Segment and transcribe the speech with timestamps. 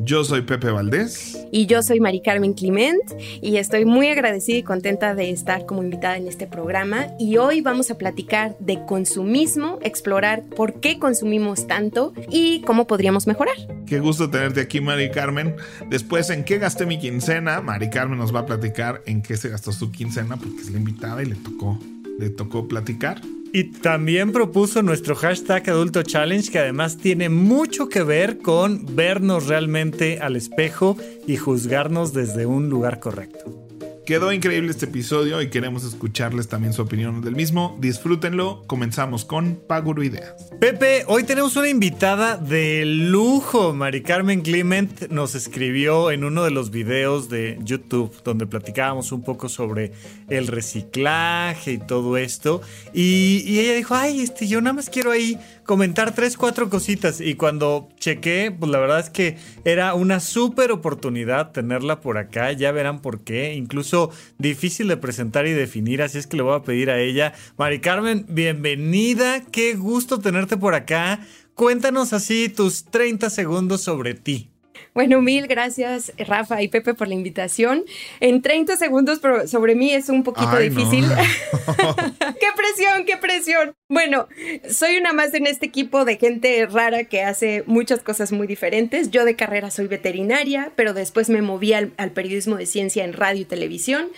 [0.00, 1.36] Yo soy Pepe Valdés.
[1.50, 3.02] Y yo soy Mari Carmen Clement
[3.42, 7.08] y estoy muy agradecida y contenta de estar como invitada en este programa.
[7.18, 13.26] Y hoy vamos a platicar de consumismo, explorar por qué consumimos tanto y cómo podríamos
[13.26, 13.56] mejorar.
[13.86, 15.56] Qué gusto tenerte aquí, Mari Carmen.
[15.90, 17.60] Después, ¿en qué gasté mi quincena?
[17.60, 20.78] Mari Carmen nos va a platicar en qué se gastó su quincena porque es la
[20.78, 21.76] invitada y le tocó,
[22.20, 23.20] le tocó platicar.
[23.52, 29.46] Y también propuso nuestro hashtag Adulto Challenge, que además tiene mucho que ver con vernos
[29.46, 30.96] realmente al espejo
[31.26, 33.67] y juzgarnos desde un lugar correcto.
[34.08, 37.76] Quedó increíble este episodio y queremos escucharles también su opinión del mismo.
[37.78, 38.64] Disfrútenlo.
[38.66, 40.48] Comenzamos con Paguro Ideas.
[40.58, 43.74] Pepe, hoy tenemos una invitada de lujo.
[43.74, 49.22] Mari Carmen Clement nos escribió en uno de los videos de YouTube donde platicábamos un
[49.22, 49.92] poco sobre
[50.30, 52.62] el reciclaje y todo esto.
[52.94, 57.20] Y, ella dijo, ay, este, yo nada más quiero ahí comentar tres, cuatro cositas.
[57.20, 62.52] Y cuando chequé, pues la verdad es que era una súper oportunidad tenerla por acá.
[62.52, 63.52] Ya verán por qué.
[63.52, 66.00] Incluso difícil de presentar y definir.
[66.00, 67.34] Así es que le voy a pedir a ella.
[67.58, 69.42] Mari Carmen, bienvenida.
[69.52, 71.20] Qué gusto tenerte por acá.
[71.52, 74.50] Cuéntanos así tus 30 segundos sobre ti.
[74.94, 77.84] Bueno, mil gracias Rafa y Pepe por la invitación.
[78.20, 81.06] En 30 segundos pero sobre mí es un poquito Ay, difícil.
[81.06, 81.14] no.
[82.18, 83.74] ¡Qué presión, qué presión!
[83.88, 84.28] Bueno,
[84.68, 89.10] soy una más en este equipo de gente rara que hace muchas cosas muy diferentes.
[89.10, 93.12] Yo de carrera soy veterinaria, pero después me moví al, al periodismo de ciencia en
[93.12, 94.08] radio y televisión.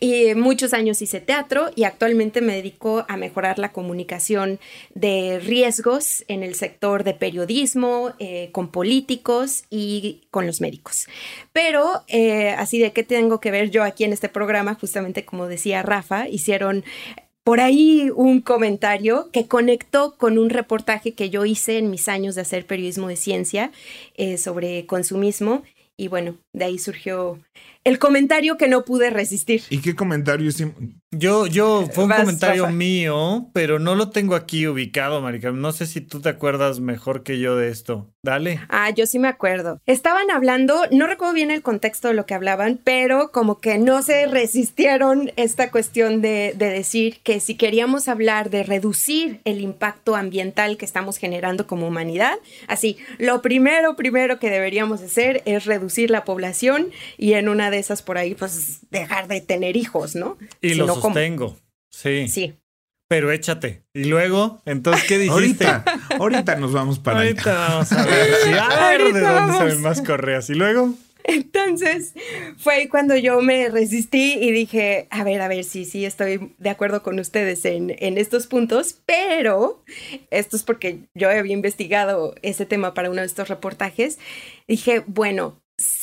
[0.00, 4.58] Y muchos años hice teatro y actualmente me dedico a mejorar la comunicación
[4.94, 11.06] de riesgos en el sector de periodismo, eh, con políticos y con los médicos.
[11.52, 15.46] Pero eh, así de qué tengo que ver yo aquí en este programa, justamente como
[15.46, 16.84] decía Rafa, hicieron
[17.44, 22.34] por ahí un comentario que conectó con un reportaje que yo hice en mis años
[22.34, 23.72] de hacer periodismo de ciencia
[24.14, 25.62] eh, sobre consumismo.
[25.96, 27.38] Y bueno, de ahí surgió
[27.84, 29.62] el comentario que no pude resistir.
[29.70, 30.74] ¿Y qué comentario hicimos?
[31.12, 32.74] Yo, yo, fue un Vas, comentario Rafa.
[32.74, 35.60] mío, pero no lo tengo aquí ubicado, Mari Carmen.
[35.60, 38.08] No sé si tú te acuerdas mejor que yo de esto.
[38.22, 38.60] Dale.
[38.68, 39.80] Ah, yo sí me acuerdo.
[39.86, 44.02] Estaban hablando, no recuerdo bien el contexto de lo que hablaban, pero como que no
[44.02, 50.14] se resistieron esta cuestión de, de decir que si queríamos hablar de reducir el impacto
[50.14, 52.34] ambiental que estamos generando como humanidad,
[52.68, 57.78] así, lo primero, primero que deberíamos hacer es reducir la población y en una de
[57.78, 60.36] esas por ahí, pues dejar de tener hijos, ¿no?
[60.60, 61.14] Y Si lo no, ¿cómo?
[61.14, 61.56] sostengo.
[61.90, 62.28] Sí.
[62.28, 62.54] Sí.
[63.08, 63.82] Pero échate.
[63.92, 65.66] Y luego, entonces, ¿qué dijiste?
[65.66, 65.84] Ahorita,
[66.18, 67.30] ahorita nos vamos para allá.
[67.30, 68.34] Ahorita vamos a ver.
[68.44, 69.56] Sí, a ver de dónde vamos.
[69.58, 70.48] salen más correas.
[70.50, 70.94] Y luego,
[71.24, 72.14] Entonces
[72.58, 76.54] fue ahí cuando yo me resistí y dije, a ver, a ver, sí, sí, estoy
[76.58, 79.82] de acuerdo con ustedes en, en estos puntos, pero
[80.30, 84.18] esto es porque yo había investigado ese tema para uno de estos reportajes.
[84.68, 85.60] Dije, bueno,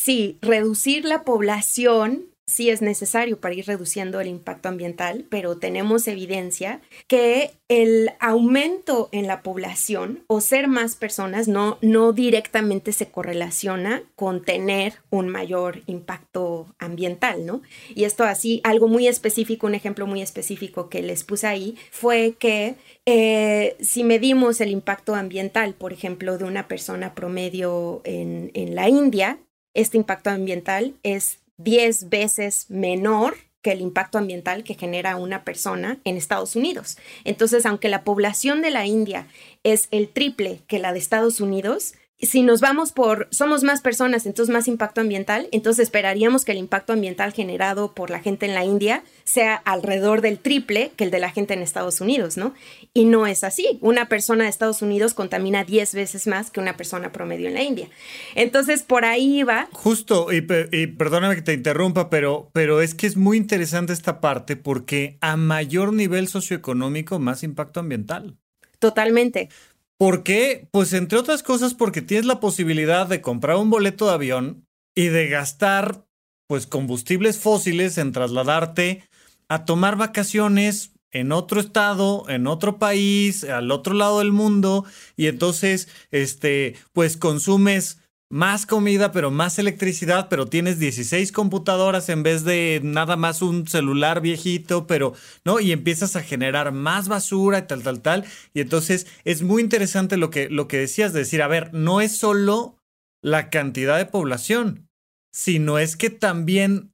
[0.07, 6.07] sí, reducir la población sí es necesario para ir reduciendo el impacto ambiental, pero tenemos
[6.07, 13.11] evidencia que el aumento en la población o ser más personas no, no directamente se
[13.11, 17.61] correlaciona con tener un mayor impacto ambiental, ¿no?
[17.93, 22.37] Y esto así, algo muy específico, un ejemplo muy específico que les puse ahí, fue
[22.39, 22.75] que
[23.05, 28.87] eh, si medimos el impacto ambiental, por ejemplo, de una persona promedio en, en la
[28.87, 29.37] India,
[29.77, 35.99] este impacto ambiental es 10 veces menor que el impacto ambiental que genera una persona
[36.03, 36.97] en Estados Unidos.
[37.25, 39.27] Entonces, aunque la población de la India
[39.63, 44.25] es el triple que la de Estados Unidos, si nos vamos por, somos más personas,
[44.25, 48.55] entonces más impacto ambiental, entonces esperaríamos que el impacto ambiental generado por la gente en
[48.55, 52.55] la India sea alrededor del triple que el de la gente en Estados Unidos, ¿no?
[52.93, 53.77] Y no es así.
[53.81, 57.61] Una persona de Estados Unidos contamina 10 veces más que una persona promedio en la
[57.61, 57.87] India.
[58.33, 59.67] Entonces, por ahí va.
[59.71, 63.93] justo, y, pe- y perdóname que te interrumpa, pero, pero es que es muy interesante
[63.93, 68.37] esta parte porque a mayor nivel socioeconómico, más impacto ambiental.
[68.79, 69.49] Totalmente.
[69.97, 70.67] ¿Por qué?
[70.71, 75.07] Pues entre otras cosas porque tienes la posibilidad de comprar un boleto de avión y
[75.07, 76.05] de gastar
[76.47, 79.03] pues combustibles fósiles en trasladarte
[79.49, 84.85] a tomar vacaciones en otro estado, en otro país, al otro lado del mundo
[85.15, 87.99] y entonces este pues consumes
[88.29, 93.67] más comida, pero más electricidad, pero tienes 16 computadoras en vez de nada más un
[93.67, 95.13] celular viejito, pero,
[95.45, 95.59] ¿no?
[95.59, 98.25] Y empiezas a generar más basura y tal, tal, tal.
[98.53, 102.01] Y entonces es muy interesante lo que, lo que decías de decir, a ver, no
[102.01, 102.77] es solo
[103.21, 104.89] la cantidad de población,
[105.31, 106.93] sino es que también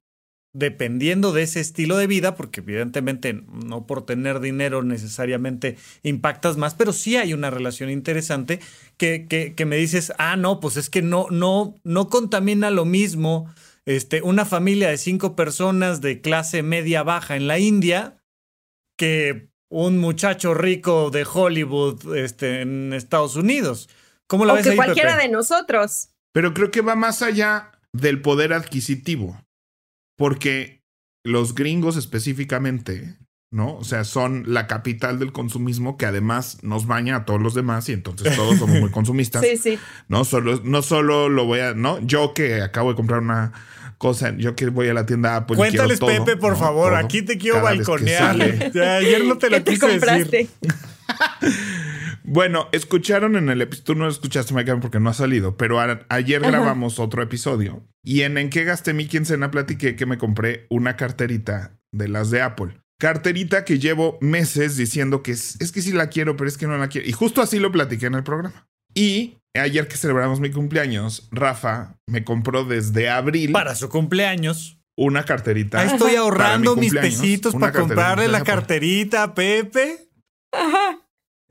[0.53, 6.75] dependiendo de ese estilo de vida, porque evidentemente no por tener dinero necesariamente impactas más,
[6.75, 8.59] pero sí hay una relación interesante
[8.97, 13.51] que, que, me dices, ah, no, pues es que no, no, no contamina lo mismo
[13.85, 18.17] este, una familia de cinco personas de clase media baja en la India
[18.97, 23.89] que un muchacho rico de Hollywood este, en Estados Unidos.
[24.27, 26.09] ¿Cómo la o ves que cualquiera de nosotros.
[26.31, 29.43] Pero creo que va más allá del poder adquisitivo.
[30.15, 30.83] Porque
[31.23, 33.17] los gringos específicamente,
[33.51, 33.75] ¿no?
[33.75, 37.87] O sea, son la capital del consumismo que además nos baña a todos los demás
[37.89, 39.41] y entonces todos somos muy consumistas.
[39.43, 39.79] sí, sí.
[40.07, 41.99] No solo, no solo lo voy a, ¿no?
[42.05, 43.53] Yo que acabo de comprar una
[43.97, 45.55] cosa, yo que voy a la tienda Apple.
[45.55, 48.35] Cuéntales, Pepe, por favor, aquí te quiero balconear.
[48.41, 50.49] ayer no te lo quise decir.
[52.33, 56.41] Bueno, escucharon en el episodio, tú no escuchaste, Mike, porque no ha salido, pero ayer
[56.41, 60.97] grabamos otro episodio y en En qué gasté mi quincena platiqué que me compré una
[60.97, 62.81] carterita de las de Apple.
[62.99, 66.65] Carterita que llevo meses diciendo que es, es que sí la quiero, pero es que
[66.65, 67.07] no la quiero.
[67.07, 68.67] Y justo así lo platiqué en el programa.
[68.95, 73.51] Y ayer que celebramos mi cumpleaños, Rafa me compró desde abril.
[73.51, 74.79] Para su cumpleaños.
[74.97, 75.83] Una carterita.
[75.83, 80.09] estoy ahorrando mis pesitos para comprarle la carterita a Pepe.
[80.51, 81.02] Ajá.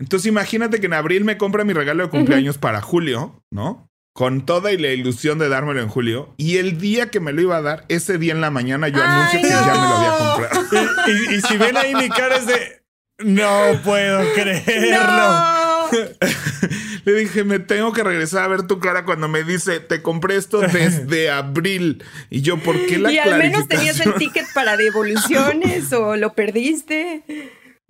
[0.02, 3.88] Entonces imagínate que en abril me compra mi regalo de cumpleaños para julio, ¿no?
[4.12, 6.34] Con toda y la ilusión de dármelo en julio.
[6.38, 9.00] Y el día que me lo iba a dar, ese día en la mañana yo
[9.00, 10.93] anuncio que ya me lo había comprado.
[11.32, 12.82] y, si ven ahí mi cara es de...
[13.19, 15.87] No puedo creerlo.
[17.04, 20.34] Le dije, me tengo que regresar a ver tu cara cuando me dice, te compré
[20.34, 22.02] esto desde abril.
[22.28, 26.34] Y yo, ¿por qué la Y al menos tenías el ticket para devoluciones o lo
[26.34, 27.22] perdiste.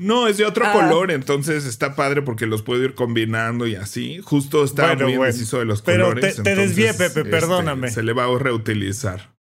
[0.02, 0.72] No, es de otro ah.
[0.72, 4.18] color, entonces está padre porque los puedo ir combinando y así.
[4.18, 6.34] Justo está muy indeciso de los colores.
[6.36, 7.90] Pero te, desvié, Pepe, este, perdóname.
[7.90, 9.32] Se le va a reutilizar.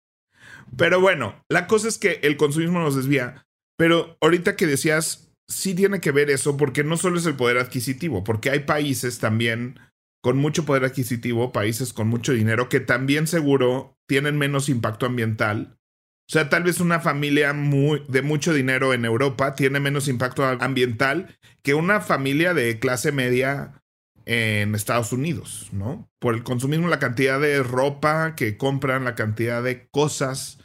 [0.78, 3.48] Pero bueno, la cosa es que el consumismo nos desvía.
[3.76, 7.58] Pero ahorita que decías, sí tiene que ver eso, porque no solo es el poder
[7.58, 9.80] adquisitivo, porque hay países también
[10.22, 15.80] con mucho poder adquisitivo, países con mucho dinero, que también seguro tienen menos impacto ambiental
[16.32, 17.54] o sea, tal vez una familia
[18.08, 23.84] de mucho dinero en Europa tiene menos impacto ambiental que una familia de clase media
[24.24, 26.10] en Estados Unidos, ¿no?
[26.20, 30.60] Por el consumismo, la cantidad de ropa que compran, la cantidad de cosas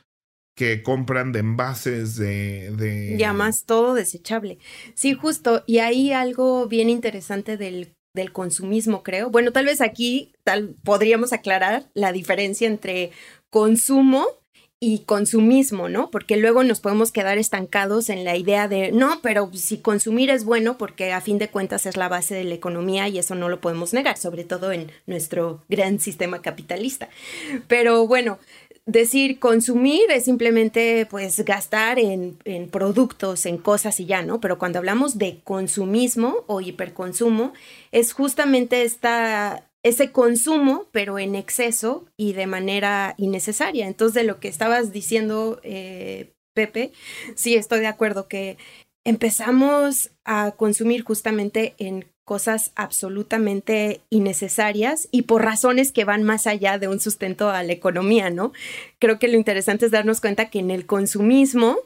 [0.54, 2.70] que compran de envases, de...
[2.76, 3.16] de...
[3.18, 4.58] Ya más todo desechable.
[4.94, 5.64] Sí, justo.
[5.66, 9.30] Y hay algo bien interesante del, del consumismo, creo.
[9.30, 13.10] Bueno, tal vez aquí tal, podríamos aclarar la diferencia entre
[13.50, 14.28] consumo
[14.78, 16.10] y consumismo, ¿no?
[16.10, 20.44] Porque luego nos podemos quedar estancados en la idea de, no, pero si consumir es
[20.44, 23.48] bueno, porque a fin de cuentas es la base de la economía y eso no
[23.48, 27.08] lo podemos negar, sobre todo en nuestro gran sistema capitalista.
[27.68, 28.38] Pero bueno,
[28.84, 34.40] decir consumir es simplemente pues gastar en, en, productos, en cosas y ya, ¿no?
[34.40, 37.54] Pero cuando hablamos de consumismo o hiperconsumo,
[37.92, 43.86] es justamente esta ese consumo, pero en exceso y de manera innecesaria.
[43.86, 46.92] Entonces, de lo que estabas diciendo, eh, Pepe,
[47.36, 48.56] sí estoy de acuerdo que
[49.04, 56.78] empezamos a consumir justamente en cosas absolutamente innecesarias y por razones que van más allá
[56.78, 58.52] de un sustento a la economía, ¿no?
[58.98, 61.76] Creo que lo interesante es darnos cuenta que en el consumismo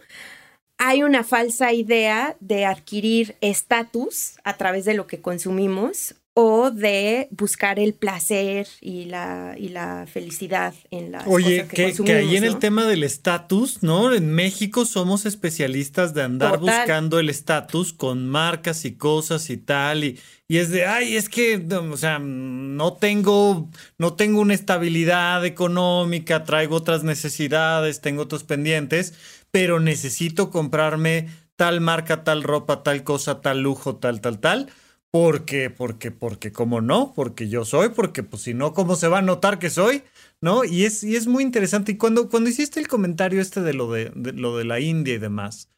[0.79, 7.29] hay una falsa idea de adquirir estatus a través de lo que consumimos o de
[7.33, 12.35] buscar el placer y la, y la felicidad en las Oye, cosas que, que ahí
[12.35, 14.15] en el tema del estatus, ¿no?
[14.15, 20.03] En México somos especialistas de andar buscando el estatus con marcas y cosas y tal,
[20.03, 20.19] y,
[20.49, 23.69] y es de, ay, es que, o sea, no tengo,
[23.99, 29.13] no tengo una estabilidad económica, traigo otras necesidades, tengo otros pendientes,
[29.51, 34.71] pero necesito comprarme tal marca, tal ropa, tal cosa, tal lujo, tal, tal, tal
[35.13, 39.19] porque, porque, porque, como no, porque yo soy, porque pues si no, ¿cómo se va
[39.19, 40.05] a notar que soy?
[40.41, 40.65] ¿No?
[40.65, 41.93] Y es, y es muy interesante.
[41.93, 45.19] Y cuando, cuando hiciste el comentario este de lo de, lo de la India y
[45.19, 45.69] demás,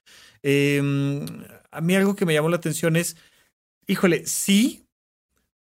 [0.42, 1.24] em,
[1.70, 3.16] a mí algo que me llamó la atención es,
[3.86, 4.86] híjole, sí,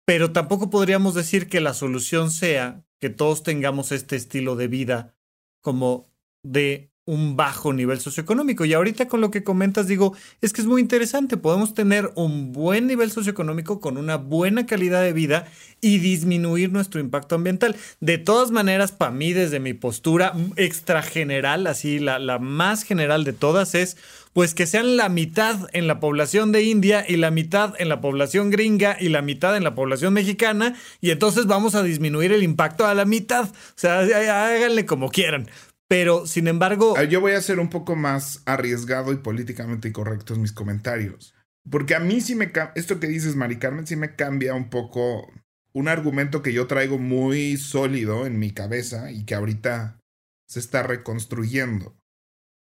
[0.06, 5.16] pero tampoco podríamos decir que la solución sea que todos tengamos este estilo de vida
[5.62, 6.08] como
[6.44, 8.66] de un bajo nivel socioeconómico.
[8.66, 12.52] Y ahorita con lo que comentas digo, es que es muy interesante, podemos tener un
[12.52, 15.48] buen nivel socioeconómico con una buena calidad de vida
[15.82, 17.76] y disminuir nuestro impacto ambiental.
[18.02, 23.24] De todas maneras, para mí, desde mi postura extra general, así la, la más general
[23.24, 23.98] de todas es
[24.34, 28.02] pues que sean la mitad en la población de India y la mitad en la
[28.02, 32.44] población gringa y la mitad en la población mexicana y entonces vamos a disminuir el
[32.44, 33.46] impacto a la mitad.
[33.50, 35.50] O sea, háganle como quieran.
[35.88, 36.96] Pero, sin embargo...
[36.98, 41.34] Ah, yo voy a ser un poco más arriesgado y políticamente incorrecto en mis comentarios.
[41.70, 42.52] Porque a mí sí me...
[42.76, 45.28] Esto que dices, Mari Carmen, sí me cambia un poco
[45.74, 50.00] un argumento que yo traigo muy sólido en mi cabeza y que ahorita
[50.48, 51.96] se está reconstruyendo.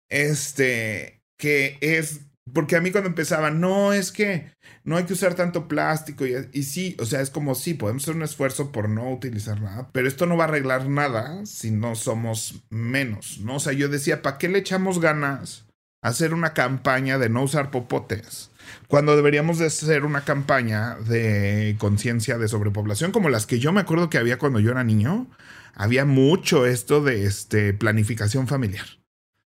[0.09, 4.53] Este, que es, porque a mí cuando empezaba, no, es que
[4.85, 8.17] no hay que usar tanto plástico y, sí, o sea, es como sí, podemos hacer
[8.17, 11.95] un esfuerzo por no utilizar nada, pero esto no va a arreglar nada si no
[11.95, 13.57] somos menos, ¿no?
[13.57, 15.67] O sea, yo decía, ¿para qué le echamos ganas
[16.03, 18.51] a hacer una campaña de no usar popotes?
[18.89, 23.81] Cuando deberíamos de hacer una campaña de conciencia de sobrepoblación como las que yo me
[23.81, 25.29] acuerdo que había cuando yo era niño,
[25.75, 29.02] había mucho esto de este planificación familiar.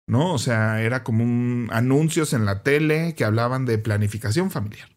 [0.08, 0.34] ¿No?
[0.34, 4.90] O sea, era como un anuncios en la tele que hablaban de planificación familiar.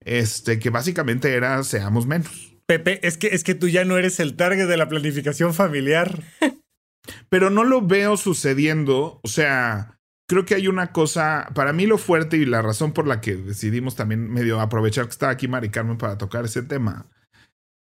[0.00, 2.56] Este, que básicamente era seamos menos.
[2.66, 6.22] Pepe, es que, es que tú ya no eres el target de la planificación familiar.
[7.28, 9.20] Pero no lo veo sucediendo.
[9.22, 13.06] O sea, creo que hay una cosa, para mí lo fuerte y la razón por
[13.06, 17.10] la que decidimos también medio aprovechar que está aquí Mari Carmen para tocar ese tema.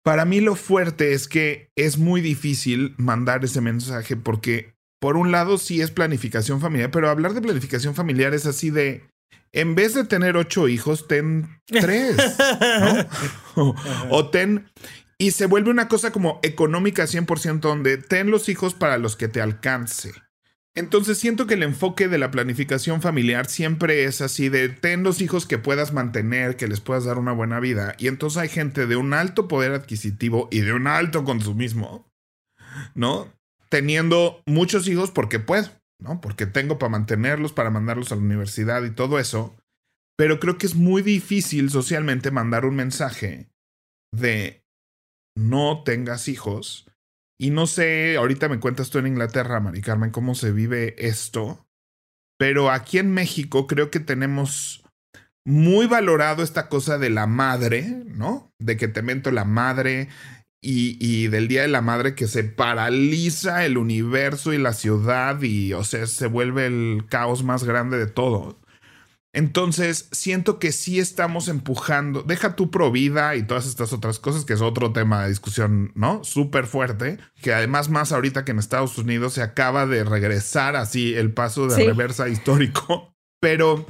[0.02, 5.32] Para mí lo fuerte es que es muy difícil mandar ese mensaje porque por un
[5.32, 9.08] lado sí es planificación familiar, pero hablar de planificación familiar es así de,
[9.52, 12.16] en vez de tener ocho hijos, ten tres,
[13.56, 13.74] ¿no?
[14.10, 14.70] o, ten,
[15.18, 19.28] y se vuelve una cosa como económica 100%, donde ten los hijos para los que
[19.28, 20.12] te alcance.
[20.74, 25.22] Entonces siento que el enfoque de la planificación familiar siempre es así de ten los
[25.22, 27.94] hijos que puedas mantener, que les puedas dar una buena vida.
[27.98, 32.12] Y entonces hay gente de un alto poder adquisitivo y de un alto consumismo,
[32.94, 33.35] ¿no?
[33.68, 35.68] Teniendo muchos hijos porque puedo,
[36.00, 36.20] ¿no?
[36.20, 39.56] Porque tengo para mantenerlos, para mandarlos a la universidad y todo eso.
[40.16, 43.48] Pero creo que es muy difícil socialmente mandar un mensaje
[44.14, 44.64] de
[45.36, 46.86] no tengas hijos.
[47.38, 51.66] Y no sé, ahorita me cuentas tú en Inglaterra, Mari Carmen, cómo se vive esto.
[52.38, 54.84] Pero aquí en México creo que tenemos
[55.46, 58.52] muy valorado esta cosa de la madre, ¿no?
[58.58, 60.08] De que te mento la madre,
[60.60, 65.72] y, del Día de la Madre que se paraliza el universo y la ciudad y,
[65.72, 68.58] o sea, se vuelve el caos más grande de todo.
[69.32, 74.46] Entonces, siento que sí estamos empujando, deja tu pro vida y todas estas otras cosas,
[74.46, 76.24] que es otro tema de discusión, ¿no?
[76.24, 81.12] Súper fuerte, que además más ahorita que en Estados Unidos se acaba de regresar así
[81.14, 83.84] el paso de reversa histórico, pero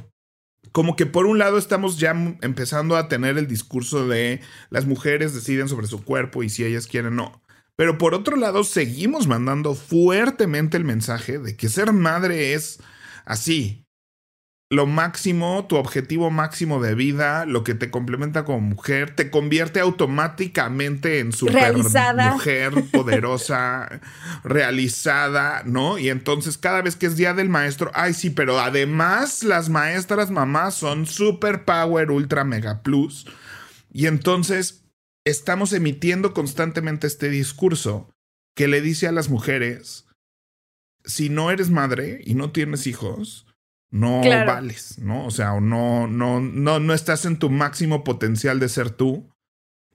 [0.71, 5.33] como que por un lado estamos ya empezando a tener el discurso de las mujeres
[5.33, 7.41] deciden sobre su cuerpo y si ellas quieren no.
[7.75, 12.79] Pero por otro lado seguimos mandando fuertemente el mensaje de que ser madre es
[13.25, 13.86] así,
[14.69, 19.79] lo máximo, tu objetivo máximo de vida, lo que te complementa como mujer, te convierte
[19.79, 24.01] automáticamente en super mujer poderosa,
[24.43, 25.97] realizada, ¿no?
[25.97, 30.31] Y entonces cada vez que es día del maestro, ay sí, pero además las maestras
[30.31, 33.25] mamás son super power, ultra mega plus.
[33.89, 34.83] Y entonces
[35.23, 38.09] estamos emitiendo constantemente este discurso
[38.53, 40.07] que le dice a las mujeres,
[41.05, 43.46] si no eres madre y no tienes hijos,
[43.91, 45.25] no vales, ¿no?
[45.25, 49.29] O sea, no, no, no, no estás en tu máximo potencial de ser tú.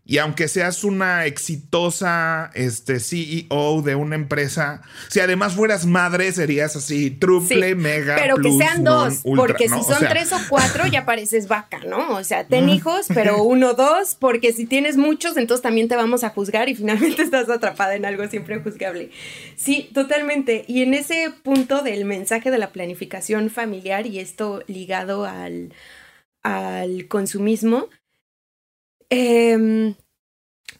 [0.05, 6.75] Y aunque seas una exitosa este, CEO de una empresa, si además fueras madre, serías
[6.75, 8.17] así, triple, mega.
[8.17, 12.17] Pero que sean dos, porque si son tres o cuatro, ya pareces vaca, ¿no?
[12.17, 16.25] O sea, ten hijos, pero uno, dos, porque si tienes muchos, entonces también te vamos
[16.25, 19.11] a juzgar y finalmente estás atrapada en algo siempre juzgable.
[19.55, 20.65] Sí, totalmente.
[20.67, 25.73] Y en ese punto del mensaje de la planificación familiar y esto ligado al,
[26.43, 27.89] al consumismo,
[29.15, 29.95] Em,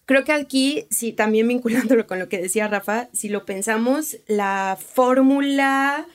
[0.07, 4.79] creo que aquí, sí, también vinculándolo con lo que decía Rafa, si lo pensamos, la
[4.81, 6.07] fórmula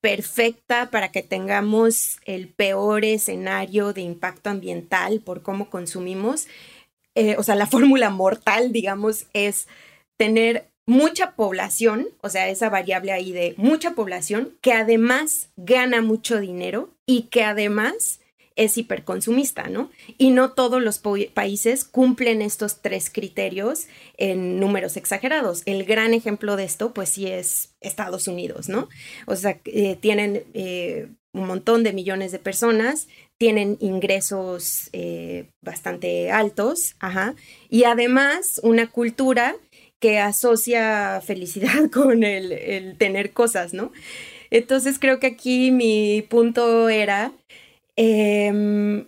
[0.00, 6.46] perfecta para que tengamos el peor escenario de impacto ambiental por cómo consumimos,
[7.16, 9.66] eh, o sea, la fórmula mortal, digamos, es
[10.16, 16.38] tener mucha población, o sea, esa variable ahí de mucha población, que además gana mucho
[16.38, 18.20] dinero y que además
[18.56, 19.90] es hiperconsumista, ¿no?
[20.16, 21.00] Y no todos los
[21.34, 25.62] países cumplen estos tres criterios en números exagerados.
[25.66, 28.88] El gran ejemplo de esto, pues sí es Estados Unidos, ¿no?
[29.26, 33.08] O sea, eh, tienen eh, un montón de millones de personas,
[33.38, 37.34] tienen ingresos eh, bastante altos, ajá,
[37.68, 39.56] y además una cultura
[40.00, 43.92] que asocia felicidad con el, tener cosas, ¿no?
[44.50, 47.32] Entonces creo que aquí mi punto era,
[47.96, 49.06] em,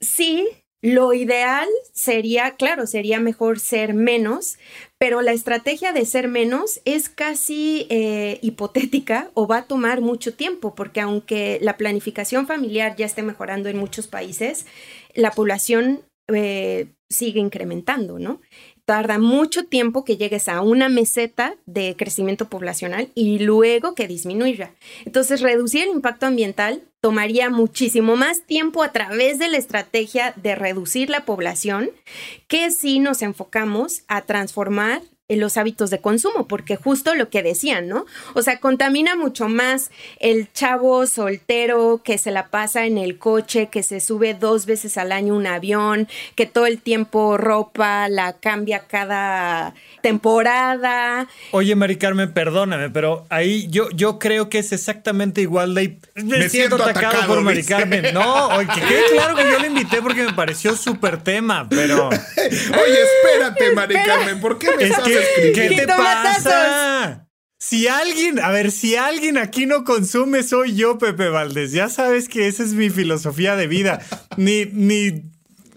[0.00, 0.46] sí,
[0.82, 4.58] lo ideal sería, claro, sería mejor ser menos,
[4.98, 10.34] pero la estrategia de ser menos es casi eh, hipotética o va a tomar mucho
[10.34, 14.66] tiempo, porque aunque la planificación familiar ya esté mejorando en muchos países,
[15.14, 16.02] la población
[16.32, 18.40] eh, sigue incrementando, ¿no?
[18.86, 24.70] Tarda mucho tiempo que llegues a una meseta de crecimiento poblacional y luego que disminuya.
[25.04, 30.54] Entonces, reducir el impacto ambiental tomaría muchísimo más tiempo a través de la estrategia de
[30.54, 31.90] reducir la población
[32.46, 35.02] que si nos enfocamos a transformar
[35.34, 38.06] los hábitos de consumo, porque justo lo que decían, ¿no?
[38.34, 39.90] O sea, contamina mucho más
[40.20, 44.96] el chavo soltero que se la pasa en el coche, que se sube dos veces
[44.96, 46.06] al año un avión,
[46.36, 51.26] que todo el tiempo ropa la cambia cada temporada.
[51.50, 55.98] Oye, Mari Carmen, perdóname, pero ahí yo, yo creo que es exactamente igual de...
[56.14, 58.14] Me, siento, atacado, por Mari Carmen.
[58.14, 62.08] No, oye, que quede claro que yo le invité porque me pareció súper tema, pero...
[62.38, 65.15] oye, espérate, Mari Carmen, ¿por qué me estás
[65.54, 67.28] ¿Qué te pasa?
[67.58, 71.72] Si alguien, a ver, si alguien aquí no consume, soy yo, Pepe Valdés.
[71.72, 74.00] Ya sabes que esa es mi filosofía de vida.
[74.36, 75.22] Ni, ni,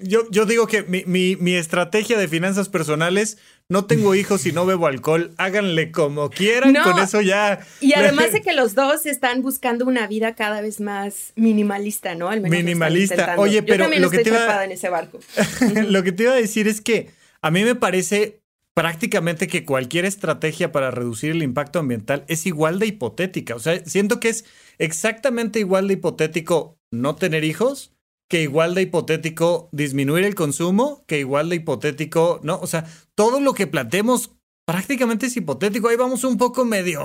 [0.01, 3.37] yo, yo digo que mi, mi estrategia de finanzas personales
[3.71, 7.59] no tengo hijos y no bebo alcohol, háganle como quieran, con eso ya.
[7.79, 12.29] Y además de que los dos están buscando una vida cada vez más minimalista, ¿no?
[12.29, 13.35] Al menos minimalista.
[13.37, 15.19] Oye, pero lo que te iba, en ese barco.
[15.87, 17.11] lo que te iba a decir es que
[17.43, 18.38] a mí me parece
[18.79, 23.53] prácticamente que cualquier estrategia para reducir el impacto ambiental es igual de hipotética.
[23.53, 24.45] O sea, siento que es
[24.77, 27.93] exactamente igual de hipotético no tener hijos
[28.29, 32.57] que igual de hipotético disminuir el consumo, que igual de hipotético, ¿no?
[32.61, 35.89] O sea, todo lo que planteemos prácticamente es hipotético.
[35.89, 37.03] Ahí vamos un poco medio,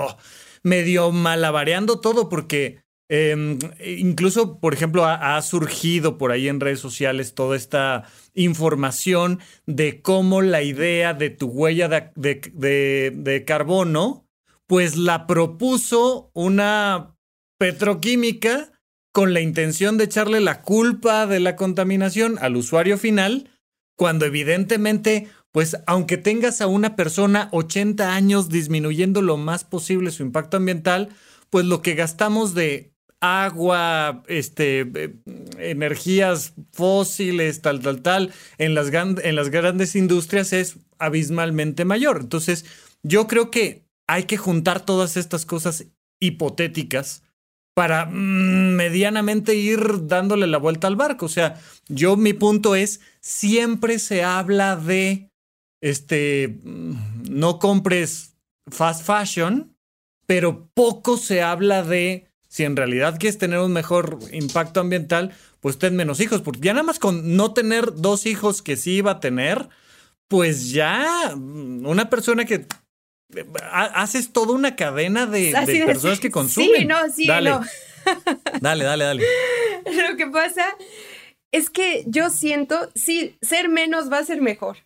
[0.63, 7.33] medio malabareando todo porque em, incluso, por ejemplo, ha, surgido por ahí en redes sociales
[7.33, 14.27] toda esta información de cómo la idea de tu huella de, de carbono,
[14.67, 17.15] pues la propuso una
[17.57, 18.71] petroquímica
[19.15, 23.49] con la intención de echarle la culpa de la contaminación al usuario final,
[23.95, 30.23] cuando evidentemente, pues aunque tengas a una persona 80 años disminuyendo lo más posible su
[30.23, 31.09] impacto ambiental,
[31.49, 35.15] pues lo que gastamos de agua, este, eh,
[35.57, 42.19] energías fósiles, tal, tal, tal, en las, en las grandes industrias es abismalmente mayor.
[42.21, 42.65] Entonces,
[43.03, 45.85] yo creo que hay que juntar todas estas cosas
[46.19, 47.23] hipotéticas
[47.75, 51.25] para mm, medianamente ir dándole la vuelta al barco.
[51.25, 55.29] O sea, yo mi punto es, siempre se habla de,
[55.81, 56.93] este, mm,
[57.29, 59.75] no compres fast fashion,
[60.25, 65.77] pero poco se habla de, si en realidad quieres tener un mejor impacto ambiental, pues
[65.77, 69.11] ten menos hijos, porque ya nada más con no tener dos hijos que sí iba
[69.11, 69.67] a tener,
[70.29, 72.65] pues ya mm, una persona que
[73.73, 75.51] haces toda una cadena de,
[75.85, 76.77] personas que consumen.
[76.77, 77.49] Sí, no, sí, dale.
[77.49, 77.61] no.
[78.61, 79.23] dale, dale, dale.
[80.09, 80.63] Lo que pasa
[81.51, 84.77] es que yo siento, sí, ser menos va a ser mejor,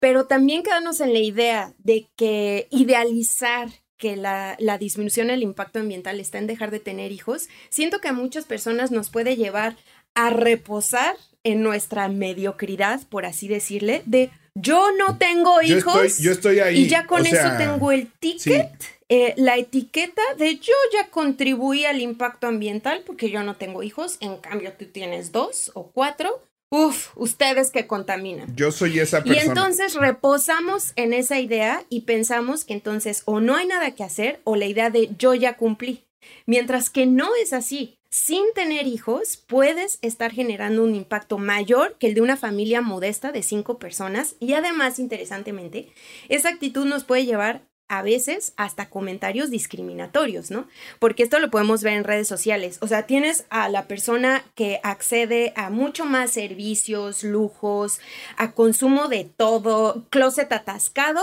[0.00, 5.78] pero también quedarnos en la idea de que idealizar que la, la disminución del impacto
[5.78, 9.76] ambiental está en dejar de tener hijos, siento que a muchas personas nos puede llevar
[10.14, 16.18] a reposar en nuestra mediocridad, por así decirle, de yo no tengo hijos.
[16.18, 16.80] Yo estoy, ahí.
[16.80, 18.70] Y ya con eso tengo el ticket,
[19.08, 24.16] eh, la etiqueta de yo ya contribuí al impacto ambiental porque yo no tengo hijos.
[24.20, 26.42] En cambio, tú tienes dos o cuatro.
[26.70, 28.54] Uf, ustedes que contaminan.
[28.56, 29.44] Yo soy esa persona.
[29.44, 34.02] Y entonces reposamos en esa idea y pensamos que entonces o no hay nada que
[34.02, 36.04] hacer o la idea de yo ya cumplí.
[36.44, 42.08] Mientras que no es así sin tener hijos, puedes estar generando un impacto mayor que
[42.08, 45.92] el de una familia modesta de cinco personas y además, interesantemente,
[46.28, 50.66] esa actitud nos puede llevar a veces hasta comentarios discriminatorios, ¿no?
[50.98, 52.78] Porque esto lo podemos ver en redes sociales.
[52.80, 58.00] O sea, tienes a la persona que accede a mucho más servicios, lujos,
[58.36, 61.22] a consumo de todo, closet atascado,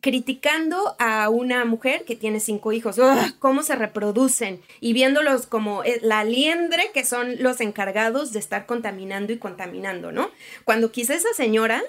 [0.00, 2.96] criticando a una mujer que tiene cinco hijos,
[3.38, 8.66] cómo se reproducen y viéndolos como eh, la liendre que son los encargados de estar
[8.66, 10.30] contaminando y contaminando, ¿no?
[10.64, 11.82] Cuando quizá esa señora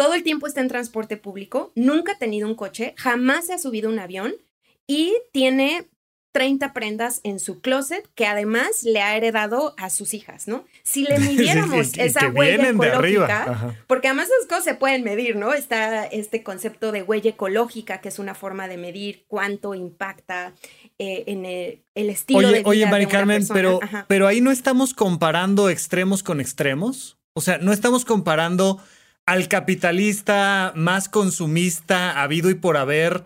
[0.00, 3.58] todo el tiempo está en transporte público, nunca ha tenido un coche, jamás se ha
[3.58, 4.32] subido un avión
[4.86, 5.90] y tiene
[6.32, 10.64] 30 prendas en su closet que además le ha heredado a sus hijas, ¿no?
[10.84, 15.52] Si le midiéramos esa huella ecológica, porque además esas cosas se pueden medir, ¿no?
[15.52, 20.54] Está este concepto de huella ecológica, que es una forma de medir cuánto impacta
[20.98, 25.68] eh, en el, estilo de vida Oye, Mari Carmen, pero, pero ahí no estamos comparando
[25.68, 27.18] extremos con extremos.
[27.34, 28.80] O sea, no estamos comparando
[29.30, 33.22] al capitalista más consumista habido y por haber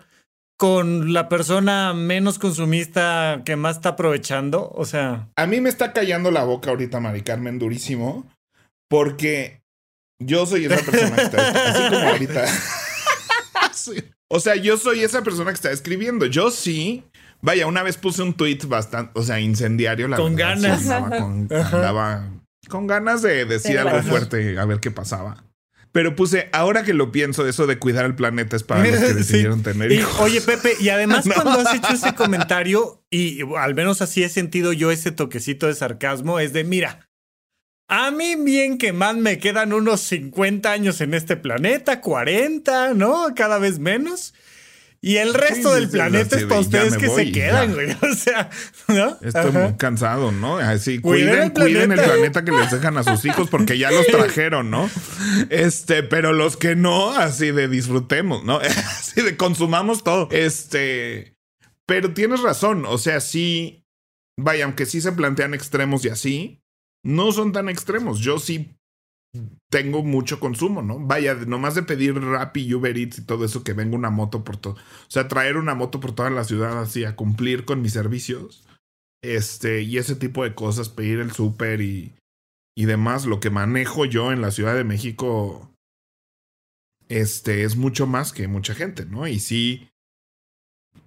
[0.55, 4.69] con la persona menos consumista que más está aprovechando?
[4.75, 5.29] O sea.
[5.35, 8.31] A mí me está callando la boca ahorita, Mari Carmen, durísimo,
[8.87, 9.63] porque
[10.19, 12.45] yo soy esa persona que está así como ahorita.
[14.27, 16.25] O sea, yo soy esa persona que está escribiendo.
[16.25, 17.03] Yo sí.
[17.41, 20.07] Vaya, una vez puse un tweet bastante, o sea, incendiario.
[20.07, 20.89] La con ganas.
[20.89, 22.31] andaba
[22.67, 25.45] con ganas de decir algo fuerte, a ver qué pasaba.
[25.95, 29.13] Pero puse, ahora que lo pienso, eso de cuidar el planeta es para los que
[29.13, 30.19] decidieron tener hijos.
[30.19, 34.73] oye, Pepe, y además cuando has hecho ese comentario, y al menos así he sentido
[34.73, 37.09] yo ese toquecito de sarcasmo, es de, mira,
[37.87, 43.33] a mí bien que más me quedan unos 50 años en este planeta, 40, ¿no?
[43.33, 44.33] Cada vez menos.
[45.05, 47.95] Y el resto del planeta es para ustedes que se quedan, güey.
[48.01, 48.49] O sea,
[48.87, 49.15] ¿no?
[49.21, 50.57] Estoy muy cansado, ¿no?
[50.57, 54.07] Así, cuiden, el, cuiden el planeta que les dejan a sus hijos porque ya los
[54.07, 54.89] trajeron, ¿no?
[55.51, 58.57] Este, pero los que no, así de disfrutemos, ¿no?
[58.63, 60.27] Así de consumamos todo.
[60.31, 61.35] Este,
[61.85, 63.85] pero tienes razón, o sea, sí,
[64.39, 66.63] vaya, aunque sí se plantean extremos y así,
[67.03, 68.21] no son tan extremos.
[68.21, 68.75] Yo sí
[69.69, 70.99] tengo mucho consumo, ¿no?
[70.99, 74.57] Vaya, nomás de pedir Rappi, Uber Eats y todo eso, que venga una moto por
[74.57, 74.73] todo.
[74.73, 78.63] O sea, traer una moto por toda la ciudad así a cumplir con mis servicios.
[79.23, 82.13] Este, y ese tipo de cosas, pedir el súper y,
[82.77, 83.25] y demás.
[83.25, 85.71] Lo que manejo yo en la Ciudad de México,
[87.09, 89.27] este, es mucho más que mucha gente, ¿no?
[89.27, 89.89] Y sí,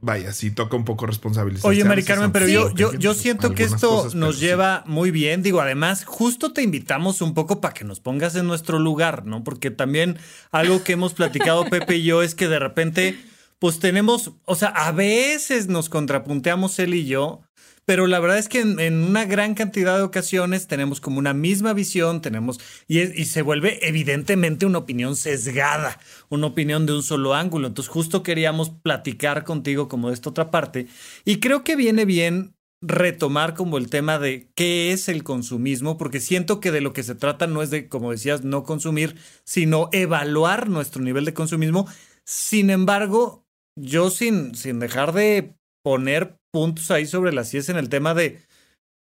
[0.01, 1.65] vaya, sí toca un poco responsabilidad.
[1.65, 5.43] Oye, Mari Carmen, pero yo, yo, yo siento que esto nos lleva muy bien.
[5.43, 9.45] Digo, además, justo te invitamos un poco para que nos pongas en nuestro lugar, ¿no?
[9.45, 10.19] Porque también
[10.51, 13.19] algo que hemos platicado Pepe y yo es que de repente,
[13.59, 17.43] pues tenemos, o sea, a veces nos contrapunteamos él y yo
[17.89, 21.73] pero la verdad es que en, una gran cantidad de ocasiones tenemos como una misma
[21.73, 25.99] visión, tenemos, y, y, se vuelve evidentemente una opinión sesgada,
[26.29, 27.67] una opinión de un solo ángulo.
[27.67, 30.87] Entonces justo queríamos platicar contigo como de esta otra parte,
[31.25, 36.21] y creo que viene bien retomar como el tema de qué es el consumismo, porque
[36.21, 39.89] siento que de lo que se trata no es de, como decías, no consumir, sino
[39.93, 41.89] evaluar nuestro nivel de consumismo.
[42.27, 43.47] Sin embargo,
[43.81, 48.43] yo sin, sin dejar de poner puntos ahí sobre las IES en el tema de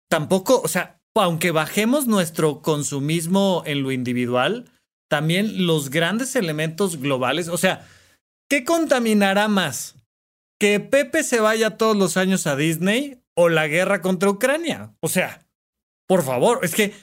[0.10, 4.69] tampoco, o sea, aunque bajemos nuestro consumismo en lo individual,
[5.10, 7.88] también los grandes elementos globales, o sea,
[8.49, 9.95] ¿qué contaminará más?
[10.60, 14.93] ¿Que Pepe se vaya todos los años a Disney o la guerra contra Ucrania?
[14.99, 15.47] O sea,
[16.05, 16.93] por favor, es que,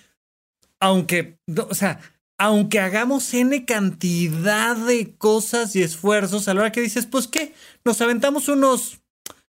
[0.79, 1.39] aunque,
[1.71, 2.01] o sea,
[2.39, 7.55] aunque hagamos N cantidad de cosas y esfuerzos, a la hora que dices, pues qué,
[7.83, 9.01] nos aventamos unos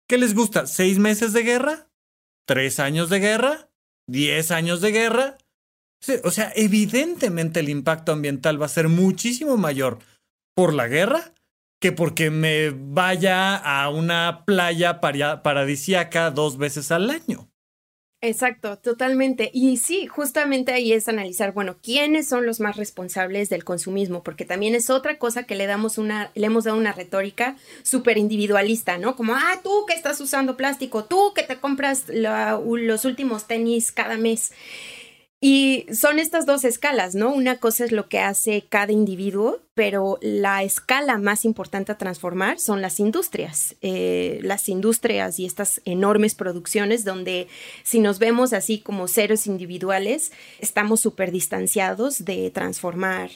[0.07, 0.67] ¿Qué les gusta?
[0.67, 1.89] ¿Seis meses de guerra?
[2.47, 3.69] ¿Tres años de guerra?
[4.07, 5.37] ¿Diez años de guerra?
[6.23, 9.97] o sea, evidentemente el impacto ambiental va a ser muchísimo mayor
[10.55, 11.33] por la guerra
[11.81, 17.46] que porque me vaya a una playa paradisíaca dos veces al año.
[18.19, 19.51] Exacto, totalmente.
[19.53, 24.43] Y sí, justamente ahí es analizar, bueno, quiénes son los más responsables del consumismo, porque
[24.43, 28.97] también es otra cosa que le damos una, le hemos dado una retórica súper individualista,
[28.97, 29.15] ¿no?
[29.15, 34.17] Como, ah, tú que estás usando plástico, tú que te compras los últimos tenis cada
[34.17, 34.51] mes.
[35.39, 37.31] Y son estas dos escalas, ¿no?
[37.31, 42.59] Una cosa es lo que hace cada individuo, pero la escala más importante a transformar
[42.59, 43.75] son las industrias.
[43.83, 47.47] Eh, las industrias y estas enormes producciones donde
[47.83, 53.29] si nos vemos así como seres individuales, estamos súper distanciados de transformar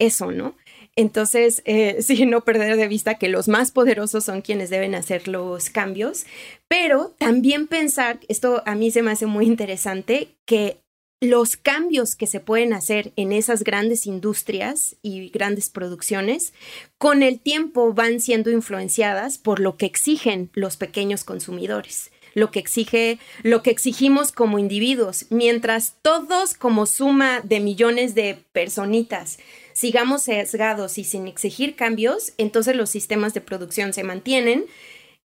[0.00, 0.56] eso, ¿no?
[0.96, 5.28] Entonces, eh, sí, no perder de vista que los más poderosos son quienes deben hacer
[5.28, 6.26] los cambios,
[6.66, 10.78] pero también pensar, esto a mí se me hace muy interesante, que
[11.20, 16.52] los cambios que se pueden hacer en esas grandes industrias y grandes producciones,
[16.98, 22.58] con el tiempo van siendo influenciadas por lo que exigen los pequeños consumidores lo que
[22.58, 29.38] exige, lo que exigimos como individuos, mientras todos como suma de millones de personitas
[29.72, 34.66] sigamos sesgados y sin exigir cambios, entonces los sistemas de producción se mantienen.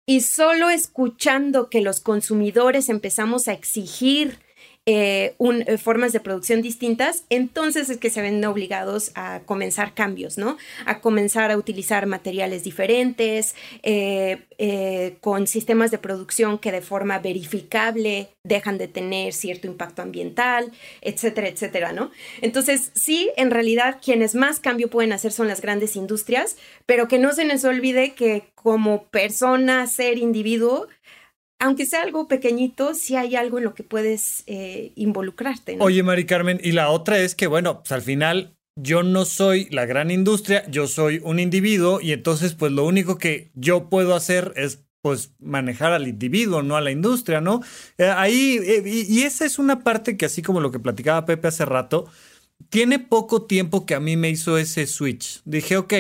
[0.04, 4.38] Y solo escuchando que los consumidores empezamos a exigir
[4.90, 10.38] eh, eh, formas de producción distintas, entonces es que se ven obligados a comenzar cambios,
[10.38, 10.56] ¿no?
[10.86, 18.30] A comenzar a utilizar materiales diferentes, eh, con sistemas de producción que de forma verificable
[18.44, 20.72] dejan de tener cierto impacto ambiental,
[21.02, 22.10] etcétera, etcétera, ¿no?
[22.40, 27.18] Entonces, sí, en realidad quienes más cambio pueden hacer son las grandes industrias, pero que
[27.18, 30.88] no se nos olvide que como persona, ser individuo,
[31.58, 35.76] aunque sea algo pequeñito, sí hay algo en lo que puedes eh, involucrarte.
[35.80, 39.68] Oye, Mari Carmen, y la otra es que, bueno, pues al final yo no soy
[39.70, 44.14] la gran industria, yo soy un individuo y entonces pues lo único que yo puedo
[44.14, 47.60] hacer es pues manejar al individuo, no a la industria, ¿no?
[47.98, 51.48] Eh, ahí, eh, y, esa es una parte que así como lo que platicaba Pepe
[51.48, 52.06] hace rato,
[52.68, 55.40] tiene poco tiempo que a mí me hizo ese switch.
[55.44, 55.94] Dije, ok,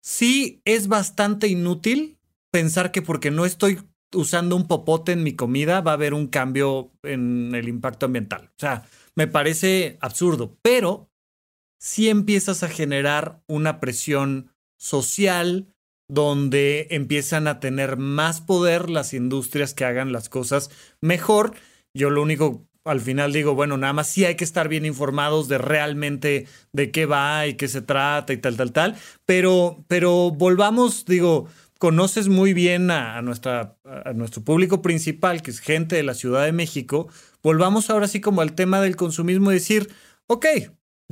[0.00, 2.18] sí es bastante inútil
[2.50, 3.80] pensar que porque no estoy
[4.14, 8.50] usando un popote en mi comida va a haber un cambio en el impacto ambiental.
[8.50, 11.10] O sea, me parece absurdo, pero
[11.78, 15.74] si empiezas a generar una presión social
[16.08, 21.54] donde empiezan a tener más poder las industrias que hagan las cosas mejor.
[21.94, 25.48] Yo lo único al final digo, bueno, nada más sí hay que estar bien informados
[25.48, 28.96] de realmente de qué va y qué se trata y tal, tal, tal.
[29.24, 31.48] Pero, pero volvamos, digo,
[31.84, 36.46] conoces muy bien a, nuestra, a nuestro público principal, que es gente de la Ciudad
[36.46, 37.08] de México,
[37.42, 39.90] volvamos ahora sí como al tema del consumismo y decir,
[40.26, 40.46] ok,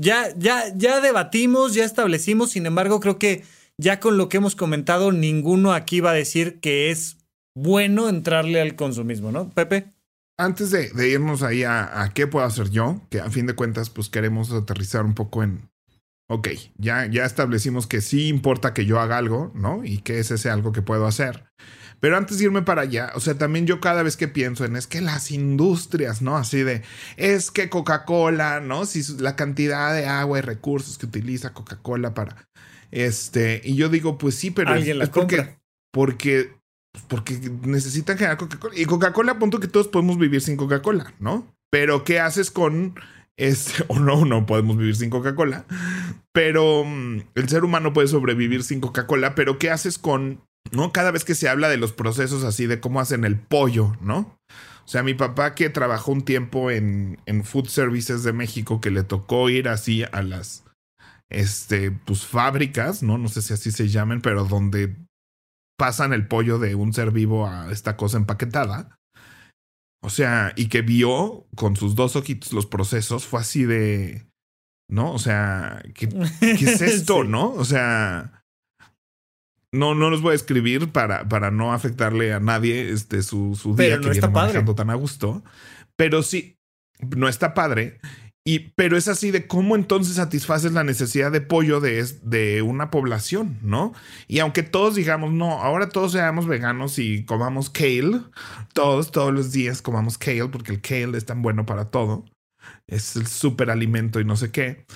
[0.00, 3.44] ya, ya, ya debatimos, ya establecimos, sin embargo, creo que
[3.76, 7.18] ya con lo que hemos comentado, ninguno aquí va a decir que es
[7.54, 9.50] bueno entrarle al consumismo, ¿no?
[9.50, 9.92] Pepe.
[10.38, 13.90] Antes de, irnos ahí a, a, qué puedo hacer yo, que a fin de cuentas,
[13.90, 15.68] pues queremos aterrizar un poco en,
[16.32, 19.84] ok, ya, ya establecimos que sí importa que yo haga algo, ¿no?
[19.84, 21.44] Y que es ese algo que puedo hacer.
[22.00, 24.74] Pero antes de irme para allá, o sea, también yo cada vez que pienso en
[24.74, 26.36] es que las industrias, ¿no?
[26.36, 26.82] Así de,
[27.16, 28.86] es que Coca-Cola, ¿no?
[28.86, 32.48] Si la cantidad de agua y recursos que utiliza Coca-Cola para,
[32.90, 35.58] este, y yo digo, pues sí, pero ¿Alguien la porque,
[35.92, 36.50] porque,
[37.08, 38.74] porque necesitan generar Coca-Cola.
[38.74, 41.54] Y Coca-Cola, punto que todos podemos vivir sin Coca-Cola, ¿no?
[41.70, 42.94] Pero ¿qué haces con
[43.36, 45.64] este, o no, no podemos vivir sin Coca-Cola,
[46.32, 50.40] pero mm, el ser humano puede sobrevivir sin Coca-Cola, pero ¿qué haces con,
[50.70, 50.92] no?
[50.92, 54.38] Cada vez que se habla de los procesos así, de cómo hacen el pollo, ¿no?
[54.84, 58.90] O sea, mi papá que trabajó un tiempo en, en Food Services de México, que
[58.90, 60.64] le tocó ir así a las,
[61.30, 63.16] este, pues fábricas, ¿no?
[63.16, 64.96] No sé si así se llamen, pero donde
[65.78, 68.98] pasan el pollo de un ser vivo a esta cosa empaquetada.
[70.02, 74.26] O sea, y que vio con sus dos ojitos los procesos, fue así de.
[74.88, 75.12] ¿No?
[75.12, 76.08] O sea, ¿qué,
[76.40, 77.52] es esto, no?
[77.52, 78.44] O sea.
[79.72, 83.74] No, no los voy a escribir para, para no afectarle a nadie este, su, su
[83.74, 85.42] día que está manejando tan a gusto.
[85.96, 86.58] Pero sí,
[87.16, 87.98] no está padre.
[88.44, 92.90] Y, pero es así de cómo entonces satisfaces la necesidad de pollo de, de una
[92.90, 93.92] población, ¿no?
[94.26, 98.22] Y aunque todos digamos, no, ahora todos seamos veganos y comamos kale,
[98.74, 102.24] todos, todos los días comamos kale, porque el kale es tan bueno para todo,
[102.88, 104.86] es el super alimento y no sé qué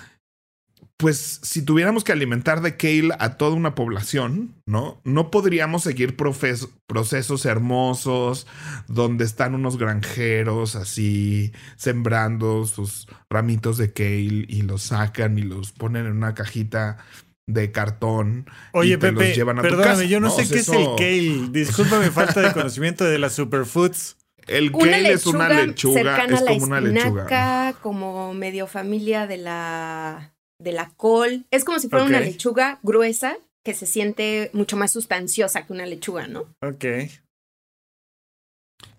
[0.99, 5.01] pues si tuviéramos que alimentar de kale a toda una población, ¿no?
[5.05, 8.47] No podríamos seguir procesos hermosos
[8.89, 15.73] donde están unos granjeros así sembrando sus ramitos de kale y los sacan y los
[15.73, 16.97] ponen en una cajita
[17.47, 18.49] de cartón.
[18.73, 21.49] Oye, y te Pepe, los llevan a perdóname, yo no, sé qué es el kale.
[21.51, 24.17] Discúlpame falta de conocimiento de las superfoods.
[24.47, 27.75] El kale es una lechuga, es como una lechuga.
[27.83, 31.45] Como medio familia de la de la col.
[31.51, 35.87] Es como si fuera una lechuga gruesa que se siente mucho más sustanciosa que una
[35.87, 36.47] lechuga, ¿no?
[36.63, 36.85] Ok.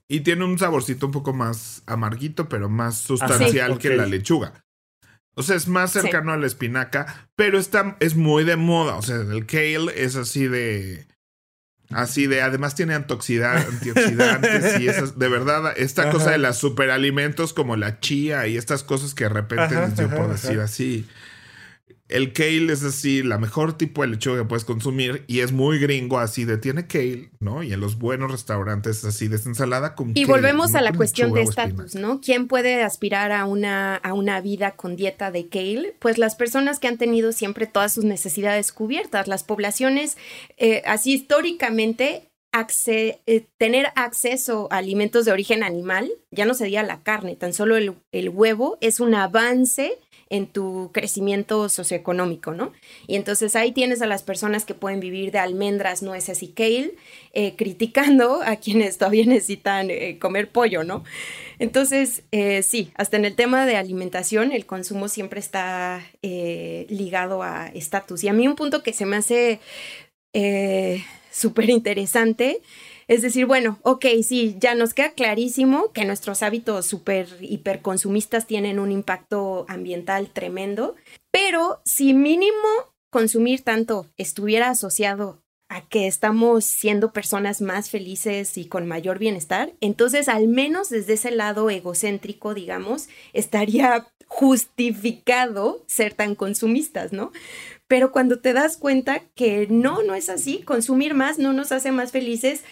[0.09, 4.53] Y tiene un saborcito un poco más amarguito, pero más sustancial que la lechuga.
[5.35, 8.95] O sea, es más cercano a la espinaca, pero está, es muy de moda.
[8.95, 11.05] O sea, el kale es así de.
[11.89, 17.77] Así de, además tiene antioxidantes y esas, de verdad, esta cosa de los superalimentos como
[17.77, 21.07] la chía y estas cosas que de repente les dio por decir así
[22.09, 25.77] el kale es así, la mejor tipo de lechuga que puedes consumir y es muy
[25.77, 27.63] gringo así de tiene kale, ¿no?
[27.63, 31.33] Y en los buenos restaurantes así de esta ensalada con Y volvemos a la cuestión
[31.33, 32.21] de estatus, ¿no?
[32.21, 35.95] ¿Quién puede aspirar a una, a una vida con dieta de kale?
[35.99, 40.17] Pues las personas que han tenido siempre todas sus necesidades cubiertas, las poblaciones,
[40.57, 42.27] eh, así históricamente
[42.87, 47.77] eh, tener acceso a alimentos de origen animal, ya no sería la carne, tan solo
[47.77, 52.73] el, el huevo es un avance en tu crecimiento socioeconómico, ¿no?
[53.07, 56.95] Y entonces ahí tienes a las personas que pueden vivir de almendras, nueces y kale,
[57.33, 61.03] eh, criticando a quienes todavía necesitan eh, comer pollo, ¿no?
[61.59, 67.67] Entonces, eh, sí, hasta en el tema de alimentación, el consumo siempre está ligado a
[67.67, 68.23] estatus.
[68.23, 69.59] Y a mí un punto que se me hace
[71.31, 72.61] súper interesante
[73.07, 78.79] es decir, bueno, ok, sí, ya nos queda clarísimo que nuestros hábitos súper hiperconsumistas tienen
[78.79, 80.95] un impacto ambiental tremendo,
[81.31, 82.67] pero si mínimo
[83.09, 89.73] consumir tanto estuviera asociado a que estamos siendo personas más felices y con mayor bienestar,
[89.81, 97.31] entonces al menos desde ese lado egocéntrico, digamos, estaría justificado ser tan consumistas, ¿no?
[97.87, 101.91] Pero cuando te das cuenta que no, no es así, consumir más no nos hace
[101.91, 102.63] más felices,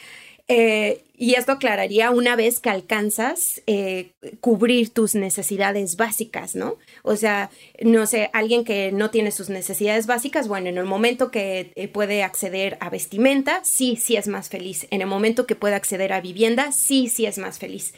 [0.48, 6.78] eh, y esto aclararía una vez que alcanzas eh, cubrir tus necesidades básicas, ¿no?
[7.04, 7.50] O sea,
[7.82, 11.88] no sé, alguien que no tiene sus necesidades básicas, bueno, en el momento que eh,
[11.88, 14.88] puede acceder a vestimenta, sí, sí es más feliz.
[14.92, 17.94] En el momento que puede acceder a vivienda, sí, sí es más feliz.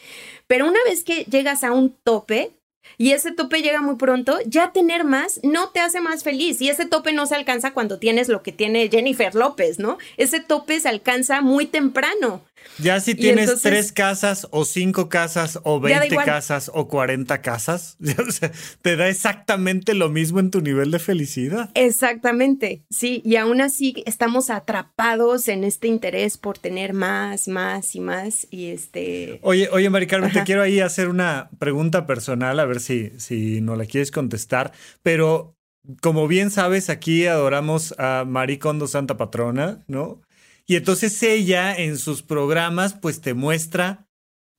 [0.45, 2.51] Pero una vez que llegas a un tope,
[2.97, 6.69] y ese tope llega muy pronto, ya tener más no te hace más feliz y
[6.69, 9.97] ese tope no se alcanza cuando tienes lo que tiene Jennifer López, ¿no?
[10.17, 12.41] Ese tope se alcanza muy temprano.
[12.79, 17.97] Ya si tienes tres casas o cinco casas o veinte casas o cuarenta casas,
[18.81, 21.69] te da exactamente lo mismo en tu nivel de felicidad.
[21.73, 27.99] Exactamente, sí, y aún así estamos atrapados en este interés por tener más, más y
[27.99, 29.39] más y este...
[29.41, 33.61] Oye, oye, Mari Carmen, te quiero ahí hacer una pregunta personal, a ver si, si
[33.61, 35.57] no la quieres contestar, pero
[36.01, 40.21] como bien sabes, aquí adoramos a Maricondo Santa Patrona, ¿no?
[40.67, 44.07] Y entonces ella en sus programas pues te muestra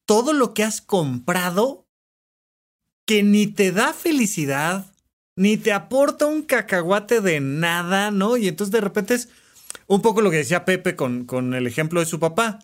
[0.06, 1.86] todo lo que has comprado
[3.04, 4.86] que ni te da felicidad,
[5.36, 8.38] ni te aporta un cacahuate de nada, ¿no?
[8.38, 9.28] Y entonces de repente es
[9.86, 12.58] un poco lo que decía Pepe con, con el ejemplo de su papá.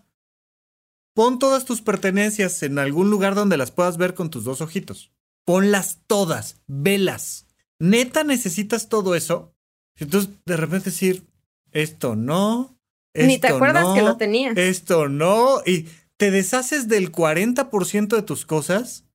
[1.13, 5.11] Pon todas tus pertenencias en algún lugar donde las puedas ver con tus dos ojitos.
[5.45, 7.45] Ponlas todas, velas.
[7.77, 9.53] Neta necesitas todo eso.
[9.97, 11.27] Entonces de repente decir,
[11.71, 12.74] esto no,
[13.15, 14.51] ni te acuerdas que lo tenía.
[14.55, 15.61] Esto no.
[15.65, 19.05] Y te deshaces del 40% de tus cosas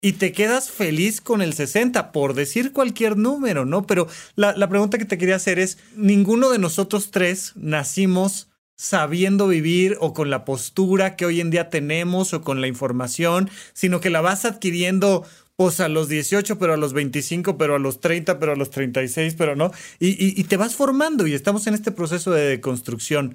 [0.00, 3.86] y te quedas feliz con el 60%, por decir cualquier número, ¿no?
[3.86, 4.06] Pero
[4.36, 9.96] la, la pregunta que te quería hacer es, ninguno de nosotros tres nacimos sabiendo vivir
[10.00, 14.08] o con la postura que hoy en día tenemos o con la información, sino que
[14.08, 15.26] la vas adquiriendo
[15.58, 18.70] pues a los 18, pero a los 25, pero a los 30, pero a los
[18.70, 19.72] 36, pero no.
[19.98, 23.34] Y, y, te vas formando y estamos en este proceso de construcción.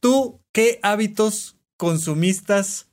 [0.00, 2.88] ¿Tú qué hábitos consumistas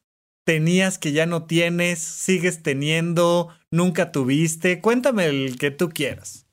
[0.46, 4.82] tenías que ya no tienes, sigues teniendo, nunca tuviste?
[4.82, 6.46] Cuéntame el que tú quieras.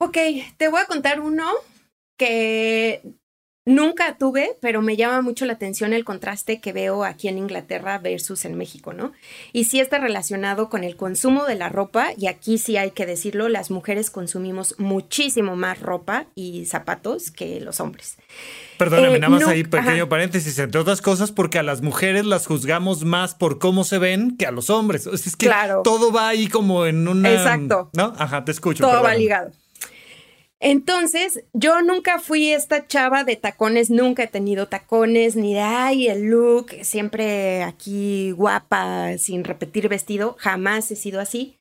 [0.00, 0.18] Ok,
[0.56, 1.48] te voy a contar uno
[2.16, 3.00] que
[3.68, 7.98] Nunca tuve, pero me llama mucho la atención el contraste que veo aquí en Inglaterra
[7.98, 9.12] versus en México, ¿no?
[9.52, 13.04] Y sí está relacionado con el consumo de la ropa, y aquí sí hay que
[13.04, 18.16] decirlo, las mujeres consumimos muchísimo más ropa y zapatos que los hombres.
[18.78, 22.46] Perdóname, eh, nada más ahí pequeño paréntesis, entre otras cosas, porque a las mujeres las
[22.46, 25.06] juzgamos más por cómo se ven que a los hombres.
[25.06, 25.50] Es que
[25.84, 27.30] todo va ahí como en una...
[27.34, 27.90] Exacto.
[27.92, 28.14] ¿No?
[28.16, 28.82] Ajá, te escucho.
[28.82, 29.50] Todo va ligado.
[30.60, 36.08] Entonces, yo nunca fui esta chava de tacones, nunca he tenido tacones, ni de, ay,
[36.08, 41.58] el look, siempre aquí guapa, sin repetir vestido, jamás he sido así.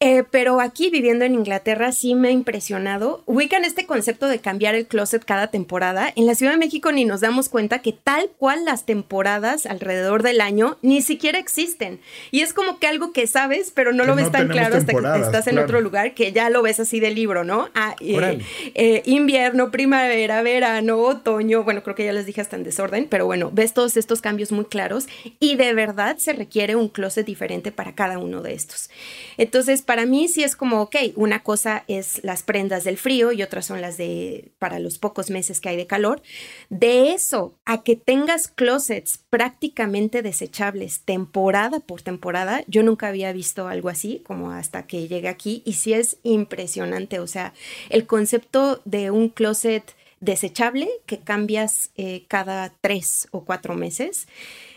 [0.00, 3.22] Eh, pero aquí viviendo en Inglaterra sí me ha impresionado.
[3.26, 6.12] Ubican este concepto de cambiar el closet cada temporada.
[6.16, 10.22] En la Ciudad de México ni nos damos cuenta que tal cual las temporadas alrededor
[10.22, 12.00] del año ni siquiera existen.
[12.32, 15.20] Y es como que algo que sabes, pero no lo ves tan claro hasta que
[15.20, 17.70] estás en otro lugar, que ya lo ves así de libro, ¿no?
[17.74, 18.40] Ah, eh,
[18.74, 21.62] eh, invierno, primavera, verano, otoño.
[21.62, 24.50] Bueno, creo que ya les dije hasta en desorden, pero bueno, ves todos estos cambios
[24.50, 25.06] muy claros
[25.38, 28.90] y de verdad se requiere un closet diferente para cada uno de estos.
[29.38, 33.42] Entonces, para mí sí es como, ok, una cosa es las prendas del frío y
[33.42, 36.22] otras son las de para los pocos meses que hay de calor.
[36.70, 43.68] De eso a que tengas closets prácticamente desechables temporada por temporada, yo nunca había visto
[43.68, 47.20] algo así como hasta que llegué aquí y sí es impresionante.
[47.20, 47.52] O sea,
[47.90, 49.94] el concepto de un closet
[50.24, 54.26] desechable que cambias eh, cada tres o cuatro meses.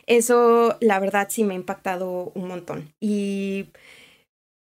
[0.06, 2.94] Eso, la verdad, sí me ha impactado un montón.
[3.00, 3.68] Y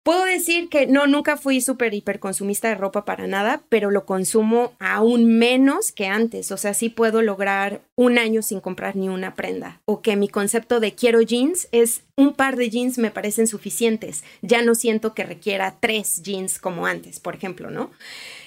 [0.06, 4.72] Puedo decir que no, nunca fui súper hiperconsumista de ropa para nada, pero lo consumo
[4.78, 6.52] aún menos que antes.
[6.52, 9.80] O sea, sí puedo lograr un año sin comprar ni una prenda.
[9.84, 14.22] O que mi concepto de quiero jeans es un par de jeans me parecen suficientes.
[14.42, 17.90] Ya no siento que requiera tres jeans como antes, por ejemplo, ¿no?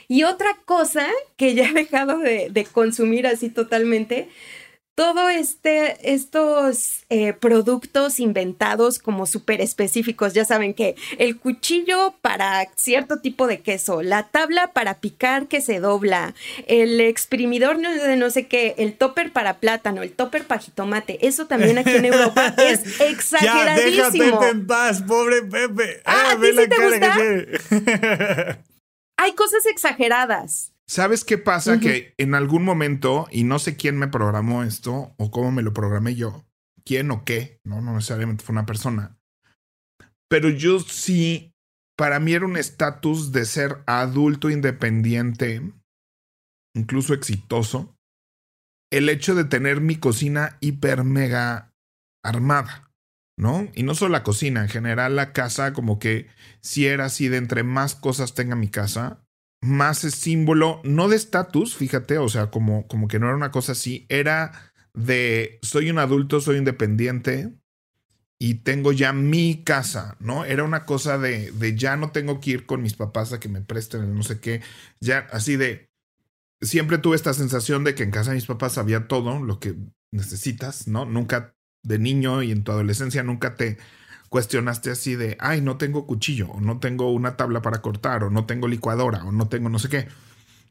[0.07, 4.29] Y otra cosa que ya he dejado de, de consumir así totalmente
[4.99, 12.67] todo este, estos eh, productos inventados como súper específicos, ya saben que el cuchillo para
[12.75, 16.35] cierto tipo de queso, la tabla para picar que se dobla,
[16.67, 21.47] el exprimidor de no sé qué, el topper para plátano, el topper para jitomate, eso
[21.47, 24.41] también aquí en Europa es exageradísimo.
[24.41, 26.01] Ya, en paz, pobre Pepe.
[26.03, 28.59] Ah, ¿a ti sí te gusta?
[29.15, 30.73] Hay cosas exageradas.
[30.89, 31.79] ¿Sabes qué pasa?
[31.79, 35.71] Que en algún momento, y no sé quién me programó esto o cómo me lo
[35.71, 36.47] programé yo,
[36.83, 39.15] quién o qué, no, no necesariamente fue una persona,
[40.27, 41.53] pero yo sí,
[41.95, 45.61] para mí era un estatus de ser adulto independiente,
[46.75, 47.95] incluso exitoso,
[48.91, 51.71] el hecho de tener mi cocina hiper mega
[52.23, 52.91] armada,
[53.37, 53.69] ¿no?
[53.75, 56.29] Y no solo la cocina, en general la casa como que
[56.61, 59.23] si era así de entre más cosas tenga mi casa,
[59.61, 63.73] más símbolo, no de estatus, fíjate, o sea, como, como que no era una cosa
[63.73, 67.53] así, era de soy un adulto, soy independiente
[68.39, 70.45] y tengo ya mi casa, ¿no?
[70.45, 73.49] Era una cosa de, de ya no tengo que ir con mis papás a que
[73.49, 74.61] me presten no sé qué,
[75.01, 75.89] ya así de,
[76.61, 79.75] siempre tuve esta sensación de que en casa de mis papás había todo lo que
[80.11, 81.05] necesitas, ¿no?
[81.05, 83.77] Nunca de niño y en tu adolescencia nunca te
[84.29, 88.29] cuestionaste así de, ay, no tengo cuchillo, o no tengo una tabla para cortar, o
[88.29, 90.07] no tengo licuadora, o no tengo no sé qué.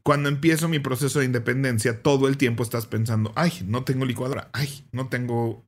[0.03, 4.49] Cuando empiezo mi proceso de independencia, todo el tiempo estás pensando, ay, no tengo licuadora,
[4.53, 5.67] ay, no tengo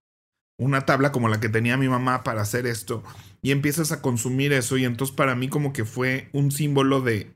[0.58, 3.02] una tabla como la que tenía mi mamá para hacer esto.
[3.42, 7.34] Y empiezas a consumir eso y entonces para mí como que fue un símbolo de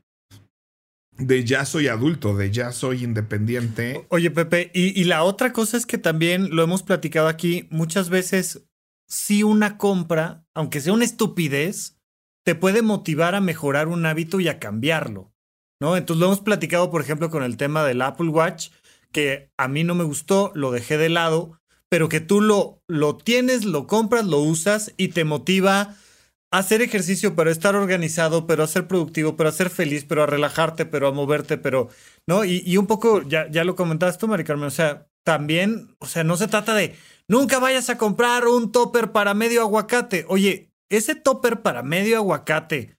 [1.17, 4.05] de ya soy adulto, de ya soy independiente.
[4.09, 8.09] Oye, Pepe, y, y, la otra cosa es que también lo hemos platicado aquí, muchas
[8.09, 8.65] veces
[9.07, 11.97] si una compra, aunque sea una estupidez,
[12.43, 15.33] te puede motivar a mejorar un hábito y a cambiarlo,
[15.81, 15.97] ¿no?
[15.97, 18.69] Entonces lo hemos platicado, por ejemplo, con el tema del Apple Watch,
[19.11, 23.17] que a mí no me gustó, lo dejé de lado, pero que tú lo, lo
[23.17, 25.95] tienes, lo compras, lo usas y te motiva
[26.51, 30.05] a hacer ejercicio, pero a estar organizado, pero a ser productivo, pero a ser feliz,
[30.05, 31.89] pero a relajarte, pero a moverte, pero,
[32.27, 32.45] ¿no?
[32.45, 36.05] Y, y un poco, ya, ya lo comentaste tú, Mari Carmen, o sea, también, o
[36.05, 36.95] sea, no se trata de
[37.27, 40.25] Nunca vayas a comprar un topper para medio aguacate.
[40.27, 42.97] Oye, ese topper para medio aguacate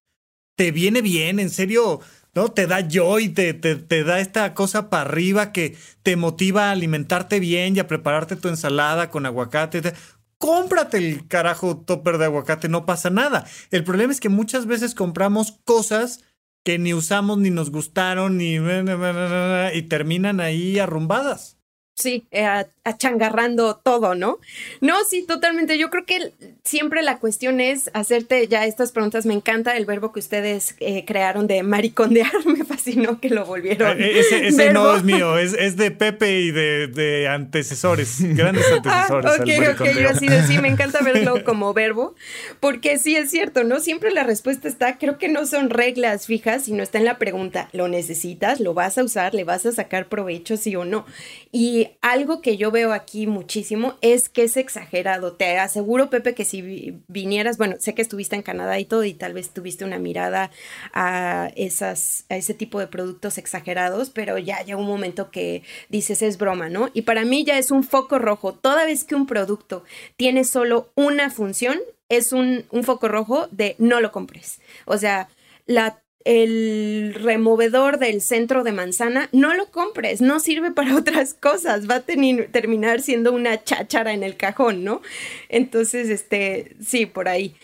[0.56, 2.00] te viene bien, en serio,
[2.34, 2.48] ¿no?
[2.48, 6.72] Te da joy, te, te, te da esta cosa para arriba que te motiva a
[6.72, 9.94] alimentarte bien y a prepararte tu ensalada con aguacate.
[10.38, 13.46] Cómprate el carajo topper de aguacate, no pasa nada.
[13.70, 16.24] El problema es que muchas veces compramos cosas
[16.64, 18.56] que ni usamos, ni nos gustaron, ni...
[18.56, 21.55] y terminan ahí arrumbadas.
[21.98, 22.46] Sí, eh,
[22.84, 24.38] achangarrando todo, ¿no?
[24.82, 25.78] No, sí, totalmente.
[25.78, 29.24] Yo creo que siempre la cuestión es hacerte ya estas preguntas.
[29.24, 32.30] Me encanta el verbo que ustedes eh, crearon de maricondear.
[32.44, 33.98] Me fascinó que lo volvieron.
[33.98, 39.32] Eh, ese, no es mío, es, de Pepe y de, antecesores, grandes antecesores.
[39.32, 42.14] Ah, ok, ok, yo así de sí, me encanta verlo como verbo,
[42.60, 43.80] porque sí es cierto, ¿no?
[43.80, 47.70] Siempre la respuesta está, creo que no son reglas fijas, sino está en la pregunta,
[47.72, 48.60] ¿lo necesitas?
[48.60, 49.34] ¿Lo vas a usar?
[49.34, 51.06] ¿Le vas a sacar provecho, sí o no?
[51.52, 55.32] Y algo que yo veo aquí muchísimo es que es exagerado.
[55.32, 59.14] Te aseguro, Pepe, que si vinieras, bueno, sé que estuviste en Canadá y todo y
[59.14, 60.50] tal vez tuviste una mirada
[60.92, 66.22] a, esas, a ese tipo de productos exagerados, pero ya llega un momento que dices
[66.22, 66.90] es broma, ¿no?
[66.92, 68.54] Y para mí ya es un foco rojo.
[68.54, 69.84] Toda vez que un producto
[70.16, 71.78] tiene solo una función,
[72.08, 74.60] es un, un foco rojo de no lo compres.
[74.84, 75.28] O sea,
[75.66, 81.88] la el removedor del centro de manzana, no lo compres, no sirve para otras cosas,
[81.88, 85.02] va a terminar siendo una cháchara en el cajón, ¿no?
[85.48, 87.54] Entonces, este, sí, por ahí.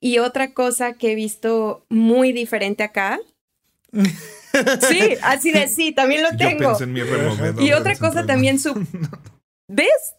[0.00, 3.18] Y otra cosa que he visto muy diferente acá.
[3.92, 6.76] sí, así de sí, también lo tengo.
[7.58, 8.74] y otra cosa también su
[9.68, 10.14] ¿Ves?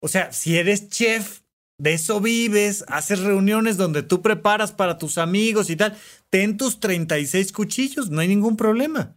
[0.00, 1.40] O sea, si eres chef,
[1.78, 5.96] de eso vives, haces reuniones donde tú preparas para tus amigos y tal,
[6.34, 9.14] ten tus 36 cuchillos, no hay ningún problema.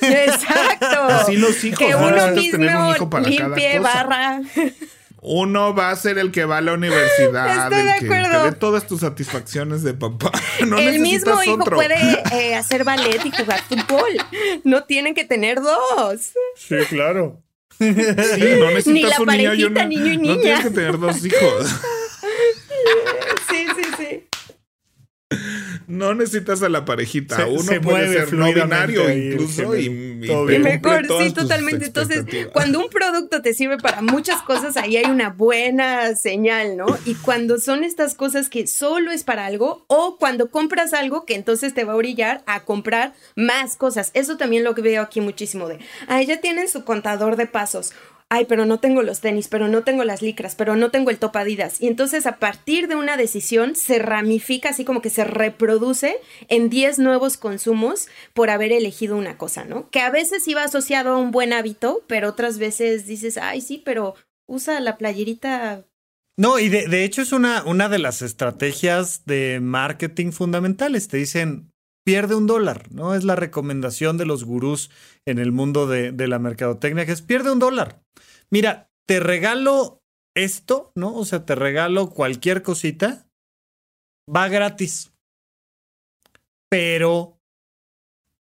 [0.00, 0.86] Exacto.
[1.08, 1.78] Así los hijos.
[1.78, 2.08] que ¿no?
[2.08, 3.92] uno mismo tener un hijo para cada limpie, cosa.
[3.94, 4.40] barra.
[5.20, 8.42] Uno va a ser el que va a la universidad, Estoy el de que acuerdo.
[8.42, 10.32] te dé todas tus satisfacciones de papá.
[10.66, 11.76] No el mismo hijo otro.
[11.76, 11.94] puede
[12.32, 14.10] eh, hacer ballet y jugar fútbol.
[14.64, 16.32] No tienen que tener dos.
[16.56, 17.40] Sí, claro.
[17.78, 20.40] Sí, no necesitas Ni la un niño y parejita, una- niño y No niña.
[20.42, 21.70] tienes que tener dos hijos.
[23.48, 24.28] Sí, sí, sí.
[25.92, 27.36] No necesitas a la parejita.
[27.36, 31.86] Se- Uno se puede ser no binario incluso y, y Mejor, sí, totalmente.
[31.86, 36.86] Entonces, cuando un producto te sirve para muchas cosas, ahí hay una buena señal, ¿no?
[37.04, 41.34] Y cuando son estas cosas que solo es para algo, o cuando compras algo que
[41.34, 44.10] entonces te va a orillar a comprar más cosas.
[44.14, 45.78] Eso también lo que veo aquí muchísimo de,
[46.08, 47.92] ay, ya tienen su contador de pasos.
[48.34, 51.18] Ay, pero no tengo los tenis, pero no tengo las licras, pero no tengo el
[51.18, 51.82] top Adidas.
[51.82, 56.16] Y entonces a partir de una decisión se ramifica, así como que se reproduce
[56.48, 59.90] en 10 nuevos consumos por haber elegido una cosa, ¿no?
[59.90, 63.82] Que a veces iba asociado a un buen hábito, pero otras veces dices, ay, sí,
[63.84, 64.14] pero
[64.46, 65.84] usa la playerita.
[66.38, 71.06] No, y de, hecho es una, una de las estrategias de marketing fundamentales.
[71.08, 71.71] Te dicen,
[72.04, 73.14] pierde un dólar, ¿no?
[73.14, 74.90] Es la recomendación de los gurús
[75.26, 78.02] en el mundo de, de la mercadotecnia, que es pierde un dólar.
[78.50, 80.02] Mira, te regalo
[80.36, 81.14] esto, ¿no?
[81.14, 83.26] O sea, te regalo cualquier cosita,
[84.28, 85.12] va gratis.
[86.70, 87.38] Pero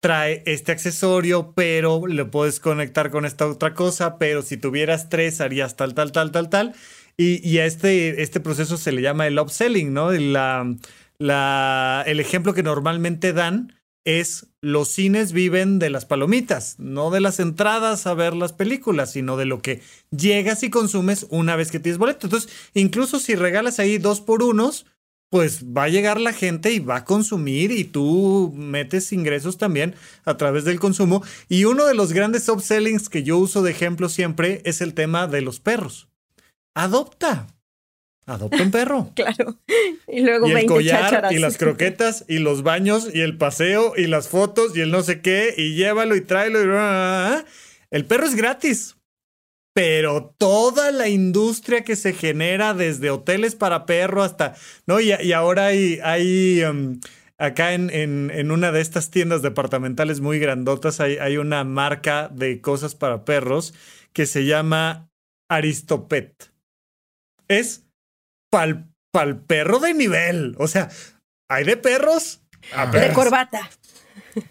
[0.01, 5.41] trae este accesorio, pero le puedes conectar con esta otra cosa, pero si tuvieras tres
[5.41, 6.75] harías tal, tal, tal, tal, tal.
[7.17, 10.11] Y, y a este, este proceso se le llama el upselling, ¿no?
[10.11, 10.73] La,
[11.19, 13.73] el ejemplo que normalmente dan
[14.05, 19.11] es los cines viven de las palomitas, no de las entradas a ver las películas,
[19.11, 22.27] sino de lo que llegas y consumes una vez que tienes boleto.
[22.27, 24.85] Entonces, incluso si regalas ahí dos por unos,
[25.29, 29.95] pues va a llegar la gente y va a consumir y tú metes ingresos también
[30.25, 31.23] a través del consumo.
[31.47, 35.27] Y uno de los grandes upsellings que yo uso de ejemplo siempre es el tema
[35.27, 36.09] de los perros.
[36.73, 37.47] Adopta.
[38.29, 39.11] Adopta un perro.
[39.15, 39.57] Claro.
[40.07, 41.31] Y luego Y el 20 collar chácharas.
[41.31, 45.01] y las croquetas y los baños y el paseo y las fotos y el no
[45.01, 47.43] sé qué y llévalo y tráelo y...
[47.91, 48.95] El perro es gratis.
[49.73, 54.55] Pero toda la industria que se genera desde hoteles para perro hasta...
[54.85, 54.99] ¿No?
[54.99, 55.99] Y, y ahora hay...
[56.03, 56.99] hay um,
[57.37, 62.27] acá en, en, en, una de estas tiendas departamentales muy grandotas hay, hay una marca
[62.27, 63.73] de cosas para perros
[64.11, 65.09] que se llama
[65.49, 66.51] Aristopet.
[67.47, 67.88] Es
[68.49, 70.55] pal, pal perro de nivel.
[70.57, 70.89] O sea,
[71.49, 72.41] hay de perros
[72.73, 73.69] a De corbata.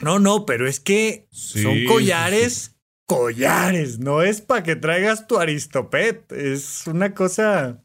[0.00, 2.70] No, no, pero es que Sí, son collares, sí.
[3.06, 3.98] collares.
[3.98, 6.30] No es para que traigas tu Aristopet.
[6.32, 7.82] Es una cosa.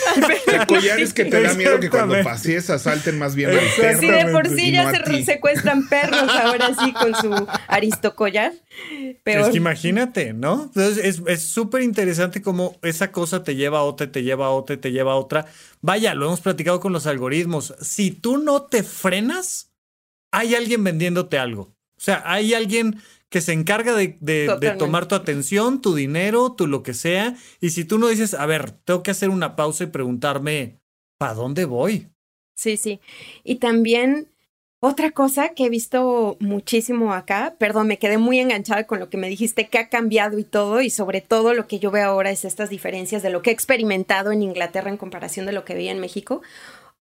[0.46, 4.00] O sea, collares que te da miedo que cuando pases asalten más bien al perro.
[4.00, 8.52] Sí, de por sí ya no se secuestran perros ahora sí con su aristocollar.
[9.24, 10.64] Pero Es que imagínate, ¿no?
[10.64, 14.50] Entonces es- es súper interesante cómo esa cosa te lleva a otra, te lleva a
[14.50, 15.46] otra, te lleva a otra.
[15.80, 17.74] Vaya, lo hemos platicado con los algoritmos.
[17.80, 19.70] Si tú no te frenas,
[20.32, 21.62] hay alguien vendiéndote algo.
[21.96, 26.66] O sea, hay alguien que se encarga de, de- tomar tu atención, tu dinero, tu
[26.66, 27.36] lo que sea.
[27.60, 30.80] Y si tú no dices, a ver, tengo que hacer una pausa y preguntarme,
[31.16, 32.08] ¿para dónde voy?
[32.56, 33.00] Sí, sí.
[33.44, 34.28] Y también
[34.82, 39.16] otra cosa que he visto muchísimo acá, perdón, me quedé muy enganchada con lo que
[39.18, 42.30] me dijiste, que ha cambiado y todo, y sobre todo lo que yo veo ahora
[42.30, 45.74] es estas diferencias de lo que he experimentado en Inglaterra en comparación de lo que
[45.74, 46.42] veía en México.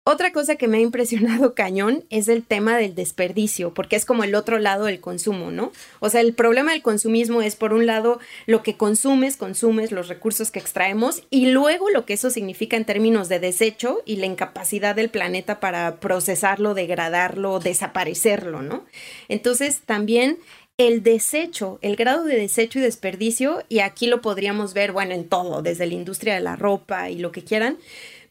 [0.08, 4.22] Otra cosa que me ha impresionado cañón es el tema del desperdicio, porque es como
[4.22, 5.72] el otro lado del consumo, ¿no?
[5.98, 10.06] O sea, el problema del consumismo es, por un lado, lo que consumes, consumes, los
[10.06, 14.26] recursos que extraemos, y luego lo que eso significa en términos de desecho y la
[14.26, 18.84] incapacidad del planeta para procesarlo, degradarlo, desaparecerlo, ¿no?
[19.26, 20.38] Entonces, también
[20.78, 25.28] el desecho, el grado de desecho y desperdicio, y aquí lo podríamos ver, bueno, en
[25.28, 27.78] todo, desde la industria de la ropa y lo que quieran,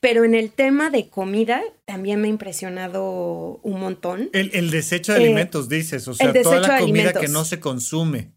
[0.05, 4.29] pero en el tema de comida también me ha impresionado un montón.
[4.33, 6.07] El, el desecho de Eh, alimentos, dices.
[6.07, 7.21] O sea, toda la comida alimentos.
[7.23, 8.31] que no se consume.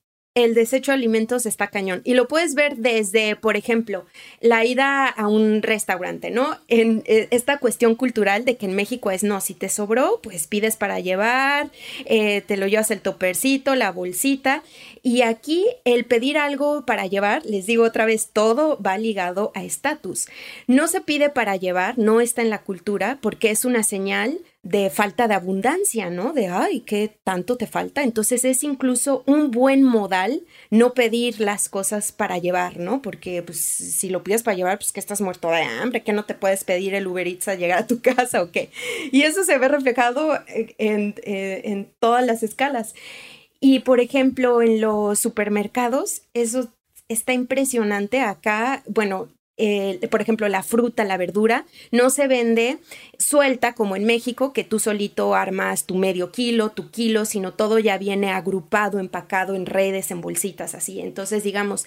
[0.45, 2.01] El desecho de alimentos está cañón.
[2.05, 4.07] Y lo puedes ver desde, por ejemplo,
[4.41, 6.57] la ida a un restaurante, ¿no?
[6.69, 10.47] En eh, esta cuestión cultural de que en México es, no, si te sobró, pues
[10.47, 11.71] pides para llevar,
[12.05, 14.63] eh, te lo llevas el topercito, la bolsita.
[15.03, 19.65] Y aquí el pedir algo para llevar, les digo otra vez, todo va ligado a
[19.65, 20.29] estatus.
[20.69, 24.91] No se pide para llevar, no está en la cultura, porque es una señal de
[24.91, 26.35] falta de abundancia, ¿no?
[26.35, 28.03] De, ay, ¿qué tanto te falta?
[28.03, 33.01] Entonces es incluso un buen modal no pedir las cosas para llevar, ¿no?
[33.01, 36.27] Porque pues si lo pides para llevar, pues que estás muerto de hambre, que no
[36.27, 38.69] te puedes pedir el Uber Eats a llegar a tu casa o qué.
[39.11, 42.95] Y eso se ve reflejado en, eh, en todas las escalas.
[43.61, 46.69] Y por ejemplo, en los supermercados, eso
[47.09, 48.83] está impresionante acá.
[48.87, 49.29] Bueno,
[50.11, 52.79] por ejemplo, la fruta, la verdura, no se vende
[53.19, 57.79] suelta como en México, que tú solito armas tu medio kilo, tu kilo, sino todo
[57.79, 61.01] ya viene agrupado, empacado en redes, en bolsitas, así.
[61.01, 61.87] Entonces, digamos,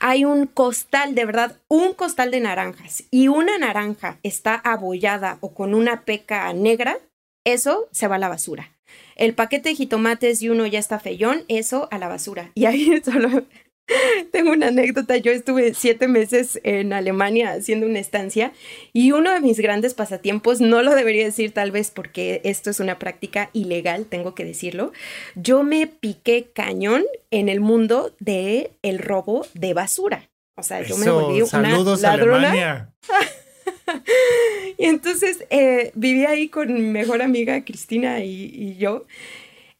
[0.00, 5.54] hay un costal, de verdad, un costal de naranjas y una naranja está abollada o
[5.54, 6.98] con una peca negra,
[7.44, 8.72] eso se va a la basura.
[9.16, 12.50] El paquete de jitomates y uno ya está feyón, eso a la basura.
[12.54, 13.44] Y ahí solo
[14.32, 18.52] Tengo una anécdota, yo estuve siete meses en Alemania haciendo una estancia
[18.92, 22.80] y uno de mis grandes pasatiempos, no lo debería decir tal vez porque esto es
[22.80, 24.92] una práctica ilegal, tengo que decirlo,
[25.34, 30.28] yo me piqué cañón en el mundo de el robo de basura.
[30.54, 32.92] O sea, yo me volví una ladrona.
[34.78, 39.06] y entonces eh, viví ahí con mi mejor amiga Cristina y yo.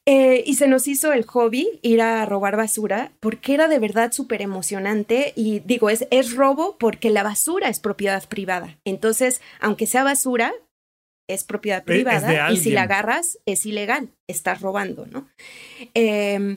[0.04, 4.10] Eh, y se nos hizo el hobby ir a robar basura porque era de verdad
[4.10, 8.78] súper emocionante y digo, es, es robo porque la basura es propiedad privada.
[8.84, 10.52] Entonces, aunque sea basura,
[11.28, 15.28] es propiedad privada y si la agarras es ilegal, estás robando, ¿no?
[15.94, 16.56] Em,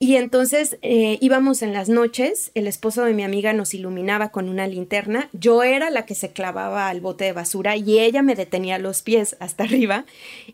[0.00, 4.48] y entonces eh, íbamos en las noches, el esposo de mi amiga nos iluminaba con
[4.48, 8.36] una linterna, yo era la que se clavaba al bote de basura y ella me
[8.36, 10.04] detenía los pies hasta arriba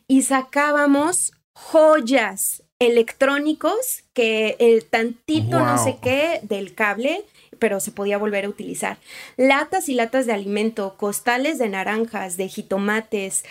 [0.09, 7.25] y sacábamos joyas electrónicos que el tantito no sé qué del cable
[7.65, 8.99] pero se podía volver a utilizar.
[9.37, 13.45] Latas y latas de alimento, costales de naranjas, de jitomates,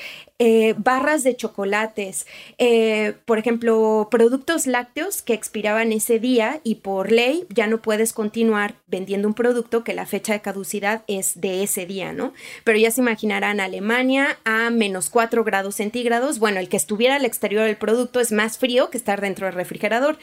[0.45, 2.27] eh, barras de chocolates,
[2.57, 8.11] eh, por ejemplo, productos lácteos que expiraban ese día y por ley ya no puedes
[8.11, 12.33] continuar vendiendo un producto que la fecha de caducidad es de ese día, ¿no?
[12.65, 16.39] Pero ya se imaginarán Alemania a menos 4 grados centígrados.
[16.39, 19.55] Bueno, el que estuviera al exterior del producto es más frío que estar dentro del
[19.55, 20.17] refrigerador.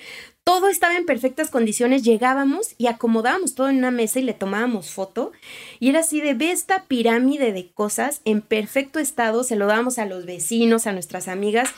[0.45, 4.91] Todo estaba en perfectas condiciones, llegábamos y acomodábamos todo en una mesa y le tomábamos
[4.91, 5.33] foto.
[5.79, 9.99] Y era así de, ve esta pirámide de cosas en perfecto estado, se lo dábamos
[9.99, 11.71] a los vecinos, a nuestras amigas,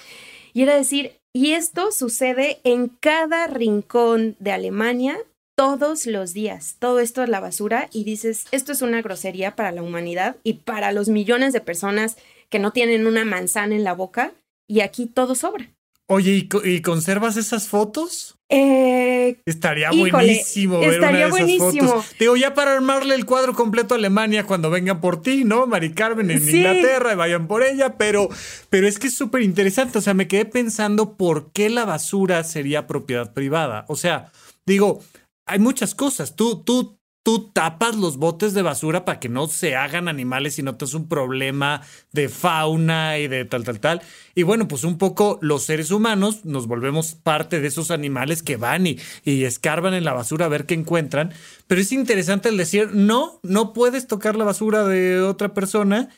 [0.52, 5.16] y era decir, y esto sucede en cada rincón de Alemania
[5.54, 6.76] todos los días.
[6.78, 10.54] Todo esto es la basura y dices, esto es una grosería para la humanidad y
[10.54, 12.16] para los millones de personas
[12.48, 14.32] que no tienen una manzana en la boca
[14.68, 15.70] y aquí todo sobra.
[16.06, 18.36] Oye, ¿y, conservas esas fotos?
[18.54, 21.88] Eh, estaría buenísimo ver estaría una de esas buenísimo.
[21.88, 22.14] fotos.
[22.18, 25.66] Digo, ya para armarle el cuadro completo a Alemania cuando vengan por ti, ¿no?
[25.66, 28.28] Mari Carmen en Inglaterra y vayan por ella, pero,
[28.68, 29.96] pero es que es súper interesante.
[29.96, 33.86] O sea, me quedé pensando por qué la basura sería propiedad privada.
[33.88, 34.30] O sea,
[34.66, 35.00] digo,
[35.46, 36.36] hay muchas cosas.
[36.36, 40.62] Tú, tú tú tapas los botes de basura para que no se hagan animales y
[40.62, 44.02] no te es un problema de fauna y de tal, tal, tal.
[44.34, 48.56] Y bueno, pues un poco los seres humanos nos volvemos parte de esos animales que
[48.56, 51.32] van y, y escarban en la basura a ver qué encuentran.
[51.66, 56.08] Pero es interesante el decir, no, no puedes tocar la basura de otra persona.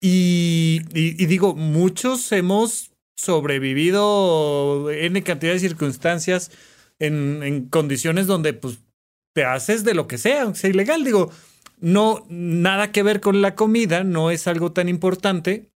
[0.00, 0.80] Y,
[1.26, 6.50] digo, muchos hemos sobrevivido en cantidad de circunstancias
[6.98, 8.83] en, en condiciones donde pues
[9.34, 11.04] te haces de lo que sea, aunque sea ilegal.
[11.04, 11.30] Digo,
[11.80, 15.70] no, nada que ver con la comida, no es algo tan importante,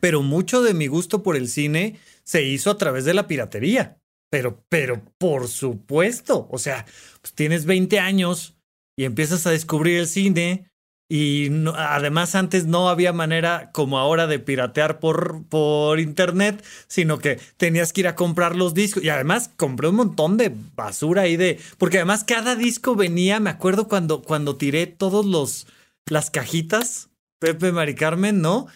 [0.00, 4.00] pero mucho de mi gusto por el cine se hizo a través de la piratería.
[4.30, 6.84] Pero, pero, por supuesto, o sea,
[7.20, 8.56] pues tienes 20 años
[8.96, 10.70] y empiezas a descubrir el cine
[11.08, 17.38] y además antes no había manera como ahora de piratear por, por internet, sino que
[17.56, 19.04] tenías que ir a comprar los discos.
[19.04, 21.60] Y además compré un montón de basura ahí de...
[21.78, 25.68] Porque además cada disco venía, me acuerdo cuando, cuando tiré todos los...
[26.06, 28.66] las cajitas, Pepe Mari Carmen, ¿no?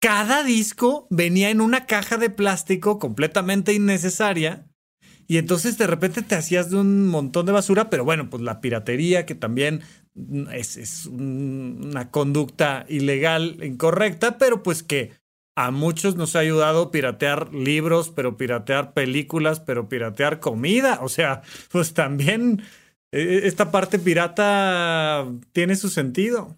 [0.00, 4.66] Cada disco venía en una caja de plástico completamente innecesaria.
[5.26, 8.60] Y entonces de repente te hacías de un montón de basura, pero bueno, pues la
[8.60, 9.80] piratería que también
[10.52, 15.12] es, una conducta ilegal, incorrecta, pero pues que
[15.56, 21.00] a muchos nos ha ayudado piratear libros, pero piratear películas, pero piratear comida.
[21.02, 22.62] O sea, pues también
[23.12, 26.56] e, esta parte pirata tiene su sentido.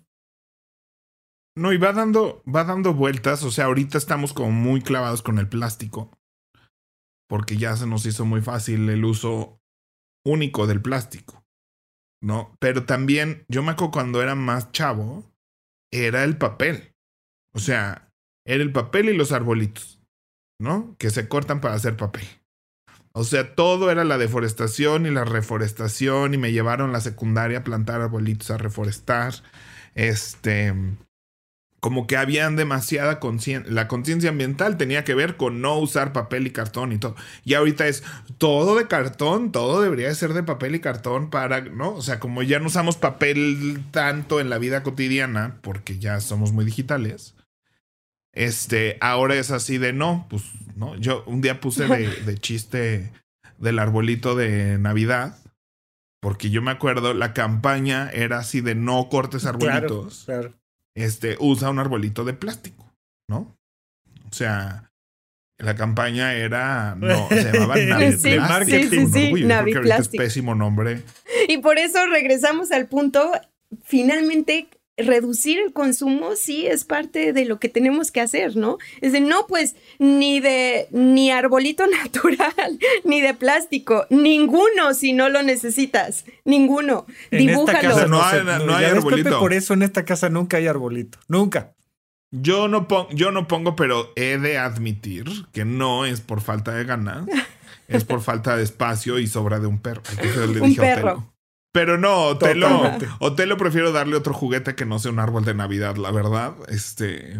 [1.56, 3.42] No, y va dando, va dando vueltas.
[3.42, 6.10] O sea, ahorita estamos como muy clavados con el plástico.
[7.28, 9.60] Porque ya se nos hizo muy fácil el uso
[10.24, 11.41] único del plástico.
[12.22, 12.56] ¿No?
[12.58, 15.30] Pero también, yo me acuerdo cuando era más chavo,
[15.92, 16.94] era el papel.
[17.54, 18.08] O sea,
[18.46, 20.02] era el papel y los arbolitos.
[20.62, 20.94] ¿no?
[20.98, 22.24] Que se cortan para hacer papel.
[23.12, 27.64] O sea, todo era la deforestación y la reforestación y me llevaron la secundaria a
[27.64, 29.34] plantar arbolitos a reforestar.
[29.94, 30.72] Este,
[31.82, 36.46] como que habían demasiada conciencia, la conciencia ambiental tenía que ver con no usar papel
[36.46, 37.16] y cartón y todo.
[37.44, 38.04] Y ahorita es
[38.38, 41.96] todo de cartón, todo debería ser de papel y cartón para, ¿no?
[41.96, 46.52] O sea, como ya no usamos papel tanto en la vida cotidiana, porque ya somos
[46.52, 47.34] muy digitales,
[48.32, 50.44] este, ahora es así de no, pues,
[50.76, 50.94] ¿no?
[50.94, 53.12] Yo un día puse de, chiste
[53.58, 55.36] del arbolito de Navidad,
[56.20, 60.28] porque yo me acuerdo, la campaña era así de no cortes arbolitos.
[60.94, 62.92] Este, usa un arbolito de plástico,
[63.28, 63.56] ¿no?
[64.30, 64.90] O sea,
[65.58, 68.64] la campaña era, no, se llamaba Naviplástico.
[68.64, 69.44] Sí, sí, sí,
[69.98, 71.02] es pésimo nombre.
[71.48, 73.32] Y por eso regresamos al punto,
[73.84, 74.68] finalmente
[75.02, 78.78] reducir el consumo sí es parte de lo que tenemos que hacer, ¿no?
[79.00, 85.28] Es de no, pues ni de ni arbolito natural, ni de plástico, ninguno si no
[85.28, 87.06] lo necesitas, ninguno.
[87.30, 89.38] En Esta casa no, hay, no hay arbolito.
[89.38, 91.74] Por eso en esta casa nunca hay arbolito, nunca.
[92.34, 96.72] Yo no, pongo, yo no pongo, pero he de admitir que no es por falta
[96.72, 97.26] de ganas,
[97.88, 100.02] es por falta de espacio y sobra de un perro.
[100.62, 101.32] un perro.
[101.72, 102.82] Pero no, Otelo,
[103.18, 106.54] Otelo prefiero darle otro juguete que no sea un árbol de Navidad, la verdad.
[106.68, 107.38] Este.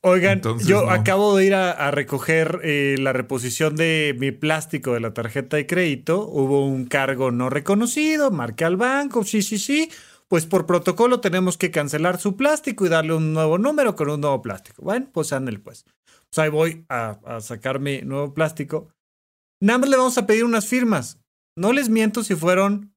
[0.00, 5.14] Oigan, yo acabo de ir a, recoger eh, la reposición de mi plástico de la
[5.14, 6.26] tarjeta de crédito.
[6.26, 9.90] Hubo un cargo no reconocido, marqué al banco, sí, sí, sí.
[10.26, 14.20] Pues por protocolo tenemos que cancelar su plástico y darle un nuevo número con un
[14.20, 14.82] nuevo plástico.
[14.82, 15.84] Bueno, pues ándale pues.
[16.30, 18.88] Pues ahí voy a, a sacar mi nuevo plástico.
[19.60, 21.18] Nada más le vamos a pedir unas firmas.
[21.56, 22.92] No les miento si fueron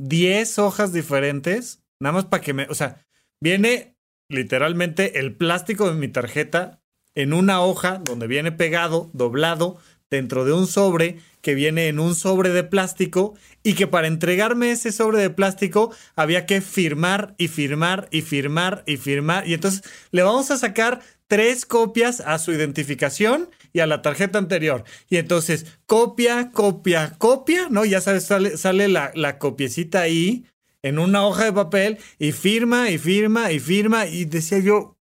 [0.00, 3.04] 10 hojas diferentes, nada más para que me, o sea,
[3.40, 3.96] viene
[4.28, 6.80] literalmente el plástico de mi tarjeta
[7.14, 9.78] en una hoja donde viene pegado, doblado,
[10.10, 14.72] dentro de un sobre que viene en un sobre de plástico y que para entregarme
[14.72, 19.46] ese sobre de plástico había que firmar y firmar y firmar y firmar.
[19.46, 24.38] Y entonces le vamos a sacar tres copias a su identificación y a la tarjeta
[24.38, 24.84] anterior.
[25.08, 27.84] Y entonces, copia, copia, copia, ¿no?
[27.84, 30.44] Ya sabes, sale, sale la, la copiecita ahí
[30.82, 34.06] en una hoja de papel y firma y firma y firma.
[34.06, 34.96] Y decía yo,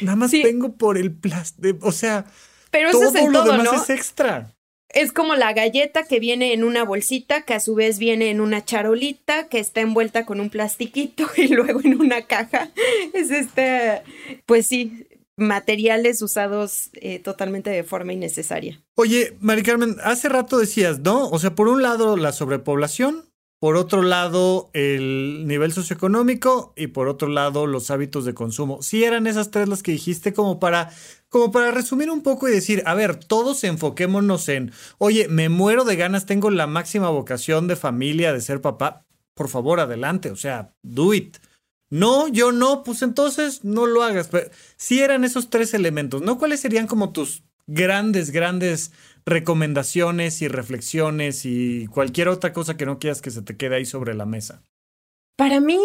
[0.00, 2.26] nada más tengo por el plástico, o sea,
[2.70, 3.72] pero eso es el todo, ¿no?
[3.74, 4.54] es extra.
[4.88, 8.40] Es como la galleta que viene en una bolsita, que a su vez viene en
[8.40, 12.70] una charolita, que está envuelta con un plastiquito y luego en una caja.
[13.12, 14.02] Es este,
[14.46, 15.06] pues sí,
[15.40, 18.80] materiales usados eh, totalmente de forma innecesaria.
[18.94, 21.28] Oye, Mari Carmen, hace rato decías, ¿no?
[21.28, 23.24] O sea, por un lado la sobrepoblación,
[23.58, 28.82] por otro lado el nivel socioeconómico y por otro lado los hábitos de consumo.
[28.82, 30.90] Si eran esas tres las que dijiste como para
[31.28, 35.84] como para resumir un poco y decir, a ver, todos enfoquémonos en, oye, me muero
[35.84, 40.36] de ganas, tengo la máxima vocación de familia, de ser papá, por favor, adelante, o
[40.36, 41.38] sea, do it.
[41.90, 44.28] No, yo no, pues entonces no lo hagas.
[44.28, 46.38] Pero si eran esos tres elementos, ¿no?
[46.38, 48.92] ¿Cuáles serían como tus grandes, grandes
[49.26, 53.84] recomendaciones y reflexiones y cualquier otra cosa que no quieras que se te quede ahí
[53.84, 54.62] sobre la mesa?
[55.36, 55.80] Para mí,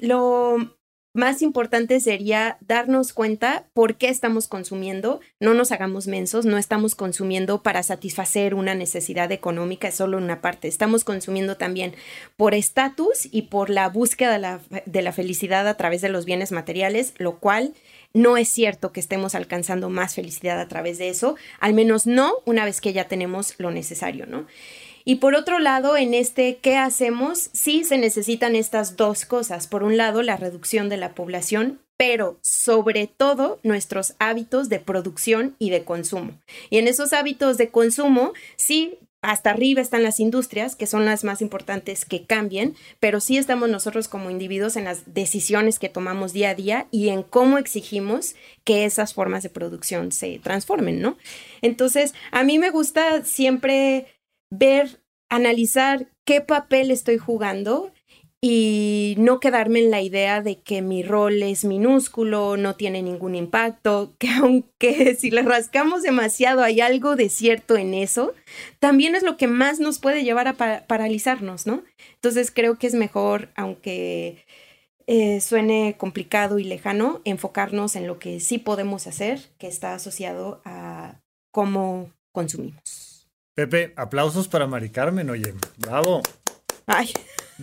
[0.00, 0.76] lo
[1.14, 6.94] más importante sería darnos cuenta por qué estamos consumiendo, no nos hagamos mensos, no estamos
[6.94, 11.94] consumiendo para satisfacer una necesidad económica, es solo una parte, estamos consumiendo también
[12.36, 16.24] por estatus y por la búsqueda de la, de la, felicidad a través de los
[16.24, 17.74] bienes materiales, lo cual
[18.14, 22.32] no es cierto que estemos alcanzando más felicidad a través de eso, al menos no
[22.46, 24.46] una vez que ya tenemos lo necesario, ¿no?
[25.04, 27.50] Y por otro lado, en este ¿qué hacemos?
[27.52, 29.66] Sí se necesitan estas dos cosas.
[29.66, 35.54] Por un lado, la reducción de la población, pero sobre todo nuestros hábitos de producción
[35.58, 36.32] y de consumo.
[36.70, 41.22] Y en esos hábitos de consumo, sí, hasta arriba están las industrias, que son las
[41.22, 46.32] más importantes que cambien, pero sí estamos nosotros como individuos en las decisiones que tomamos
[46.32, 48.34] día a día y en cómo exigimos
[48.64, 51.16] que esas formas de producción se transformen, ¿no?
[51.60, 54.08] Entonces, a mí me gusta siempre
[54.52, 57.90] ver, analizar qué papel estoy jugando
[58.44, 63.36] y no quedarme en la idea de que mi rol es minúsculo, no tiene ningún
[63.36, 68.34] impacto, que aunque si le rascamos demasiado hay algo de cierto en eso,
[68.78, 71.82] también es lo que más nos puede llevar a paralizarnos, ¿no?
[72.14, 74.44] Entonces creo que es mejor, aunque
[75.06, 80.60] eh, suene complicado y lejano, enfocarnos en lo que sí podemos hacer, que está asociado
[80.64, 81.20] a
[81.52, 83.11] cómo consumimos.
[83.54, 85.54] Pepe, aplausos para Mari Carmen, oye.
[85.76, 86.22] Bravo.
[86.86, 87.12] Ay.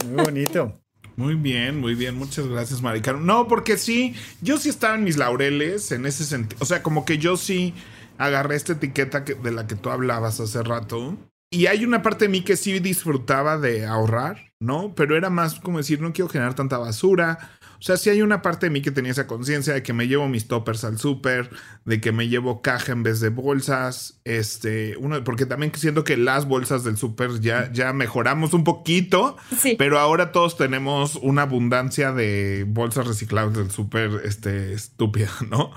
[0.05, 0.79] Muy bonito.
[1.15, 2.15] Muy bien, muy bien.
[2.15, 3.25] Muchas gracias, Mari Carmen.
[3.25, 6.57] No, porque sí, yo sí estaba en mis laureles en ese sentido.
[6.61, 7.73] O sea, como que yo sí
[8.17, 11.17] agarré esta etiqueta de la que tú hablabas hace rato.
[11.51, 14.95] Y hay una parte de mí que sí disfrutaba de ahorrar, ¿no?
[14.95, 18.41] Pero era más como decir, no quiero generar tanta basura, o sea, sí hay una
[18.41, 21.49] parte de mí que tenía esa conciencia de que me llevo mis toppers al súper,
[21.85, 26.17] de que me llevo caja en vez de bolsas, este, uno, porque también siento que
[26.17, 29.75] las bolsas del súper ya, ya mejoramos un poquito, sí.
[29.79, 35.71] pero ahora todos tenemos una abundancia de bolsas reciclables del súper, este, estúpida, ¿no?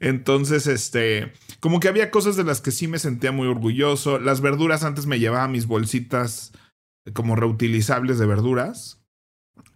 [0.00, 4.18] Entonces, este, como que había cosas de las que sí me sentía muy orgulloso.
[4.18, 6.52] Las verduras antes me llevaba mis bolsitas
[7.14, 8.97] como reutilizables de verduras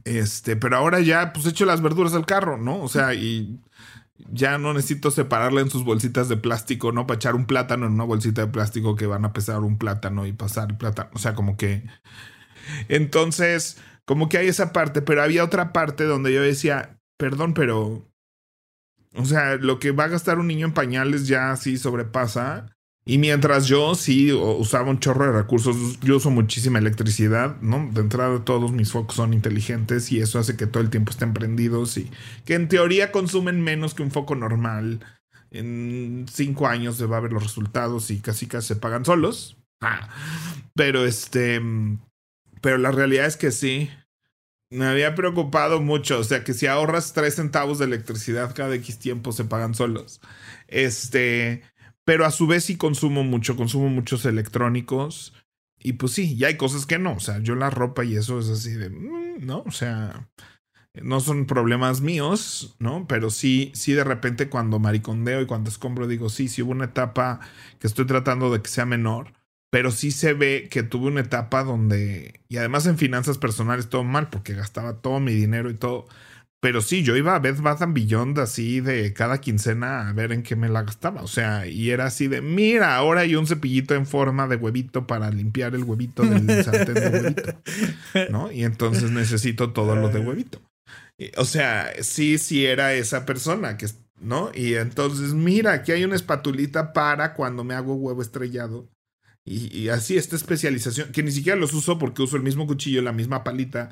[0.05, 2.83] este, pero ahora ya, pues echo las verduras al carro, ¿no?
[2.83, 3.61] O sea, y
[4.31, 7.07] ya no necesito separarla en sus bolsitas de plástico, ¿no?
[7.07, 10.27] Para echar un plátano en una bolsita de plástico que van a pesar un plátano
[10.27, 11.11] y pasar el plátano.
[11.15, 11.85] O sea, como que.
[12.89, 18.09] Entonces, como que hay esa parte, pero había otra parte donde yo decía, perdón, pero.
[19.15, 22.72] O sea, lo que va a gastar un niño en pañales ya sí sobrepasa.
[23.05, 27.91] Y mientras yo sí usaba un chorro de recursos, yo uso muchísima electricidad, ¿no?
[27.93, 31.35] De entrada todos mis focos son inteligentes y eso hace que todo el tiempo estén
[31.35, 32.09] prendidos y
[32.45, 35.01] que en teoría consumen menos que un foco normal.
[35.51, 39.57] En cinco años se va a ver los resultados y casi casi se pagan solos.
[39.81, 40.09] Ah.
[40.75, 41.61] Pero este,
[42.61, 43.91] pero la realidad es que sí.
[44.71, 48.99] Me había preocupado mucho, o sea que si ahorras tres centavos de electricidad cada X
[48.99, 50.23] tiempo se pagan solos.
[50.67, 51.63] Este,
[52.05, 55.35] pero a su vez sí consumo mucho, consumo muchos electrónicos.
[55.79, 57.15] Y pues sí, ya hay cosas que no.
[57.15, 59.63] O sea, yo la ropa y eso es así de, mm, ¿no?
[59.67, 60.29] O sea,
[61.01, 63.07] no son problemas míos, ¿no?
[63.09, 66.87] Pero sí, sí de repente cuando maricondeo y cuando escombro digo, sí, sí hubo una
[66.87, 67.41] etapa
[67.79, 69.33] que estoy tratando de que sea menor.
[69.71, 74.05] Pero sí se ve que tuve una etapa donde, y además en finanzas personales todo
[74.05, 76.07] mal, porque gastaba todo mi dinero y todo.
[76.63, 80.45] Pero sí, yo iba a Bed Bath Beyond así de cada quincena a ver en
[80.45, 81.21] qué me la gastaba.
[81.23, 85.05] O sea, y era así de, mira, ahora hay un cepillito en forma de huevito
[85.05, 87.61] para limpiar el huevito del sartén de huevito.
[88.31, 88.53] ¿No?
[88.53, 90.63] Y entonces necesito todo lo de huevito.
[91.37, 93.89] O sea, sí, sí era esa persona que,
[94.21, 94.53] ¿no?
[94.55, 98.89] Y entonces, mira, aquí hay una espatulita para cuando me hago huevo estrellado.
[99.45, 103.03] Y, y así esta especialización, que ni siquiera los uso porque uso el mismo cuchillo,
[103.03, 103.91] la misma palita,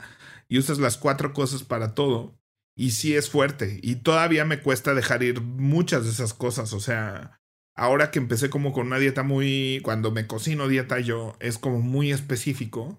[0.48, 2.38] y usas las cuatro cosas para todo
[2.80, 3.78] y sí es fuerte.
[3.82, 6.72] Y todavía me cuesta dejar ir muchas de esas cosas.
[6.72, 7.38] O sea,
[7.76, 9.80] ahora que empecé como con una dieta muy...
[9.82, 12.98] Cuando me cocino dieta yo, es como muy específico.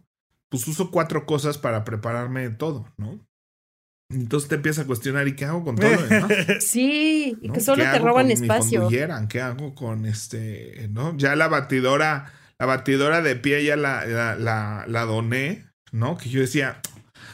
[0.50, 3.26] Pues uso cuatro cosas para prepararme todo, ¿no?
[4.12, 5.90] Entonces te empiezas a cuestionar, ¿y qué hago con todo
[6.60, 8.88] Sí, y que solo te roban espacio.
[8.88, 11.18] ¿Qué hago con este, no?
[11.18, 16.18] Ya la batidora, la batidora de pie ya la, la, la, la doné, ¿no?
[16.20, 16.82] Que yo decía,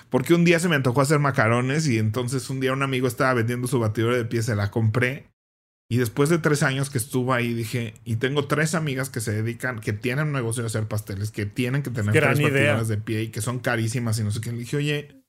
[0.09, 3.33] porque un día se me antojó hacer macarones y entonces un día un amigo estaba
[3.33, 5.29] vendiendo su batidora de pie, se la compré.
[5.89, 9.31] Y después de tres años que estuvo ahí, dije, y tengo tres amigas que se
[9.31, 12.97] dedican, que tienen un negocio de hacer pasteles, que tienen que tener tres batidoras de
[12.97, 14.51] pie y que son carísimas y no sé qué.
[14.51, 15.23] Le dije, oye,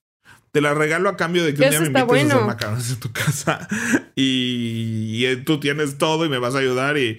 [0.50, 3.00] te la regalo a cambio de que un día me invites a hacer macarones en
[3.00, 3.68] tu casa
[4.16, 7.18] y, y, tú tienes todo y me vas a ayudar y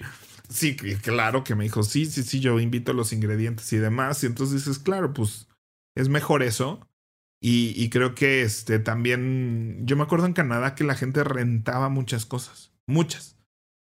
[0.50, 4.22] sí, claro que me dijo, sí, sí, sí, yo invito los ingredientes y demás.
[4.22, 5.48] Y entonces dices, claro, pues
[5.94, 6.89] es mejor eso
[7.42, 9.80] y, creo que este también.
[9.86, 12.70] Yo me acuerdo en Canadá que la gente rentaba muchas cosas.
[12.86, 13.38] Muchas.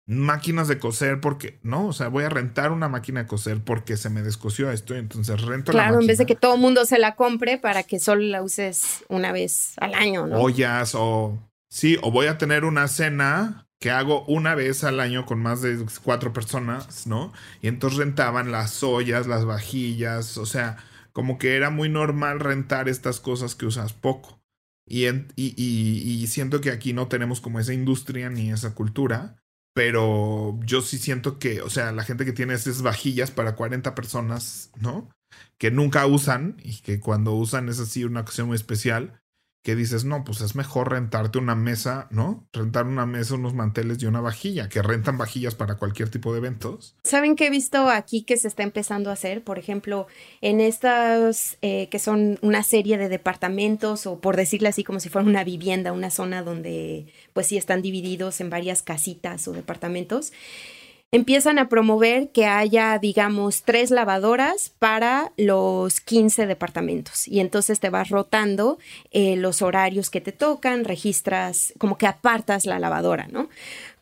[0.08, 1.60] Máquinas de coser, porque.
[1.62, 4.96] No, o sea, voy a rentar una máquina de coser porque se me descosió esto.
[4.96, 6.02] Y entonces rento claro, la máquina.
[6.02, 9.04] en vez de que todo el mundo se la compre para que solo la uses
[9.08, 10.40] una vez al año, ¿no?
[10.40, 11.38] Ollas o.
[11.70, 15.62] Sí, o voy a tener una cena que hago una vez al año con más
[15.62, 17.32] de cuatro personas, ¿no?
[17.62, 20.78] Y entonces rentaban las ollas, las vajillas, o sea
[21.16, 24.38] como que era muy normal rentar estas cosas que usas poco.
[24.86, 29.42] Y, y, siento que aquí no tenemos como esa industria ni esa cultura,
[29.74, 33.94] pero yo sí siento que, o sea, la gente que tiene esas vajillas para 40
[33.94, 35.08] personas, ¿no?
[35.56, 39.18] Que nunca usan y que cuando usan es así una ocasión muy especial,
[39.66, 42.46] que dices, no, pues es mejor rentarte una mesa, ¿no?
[42.52, 46.38] Rentar una mesa, unos manteles y una vajilla, que rentan vajillas para cualquier tipo de
[46.38, 46.94] eventos.
[47.02, 49.42] ¿Saben qué he visto aquí que se está empezando a hacer?
[49.42, 50.06] Por ejemplo,
[50.40, 55.08] en estas eh, que son una serie de departamentos o por decirlo así como si
[55.08, 60.32] fuera una vivienda, una zona donde pues sí están divididos en varias casitas o departamentos
[61.12, 67.28] empiezan a promover que haya, digamos, tres lavadoras para los 15 departamentos.
[67.28, 68.78] Y entonces te vas rotando
[69.12, 73.48] eh, los horarios que te tocan, registras, como que apartas la lavadora, ¿no?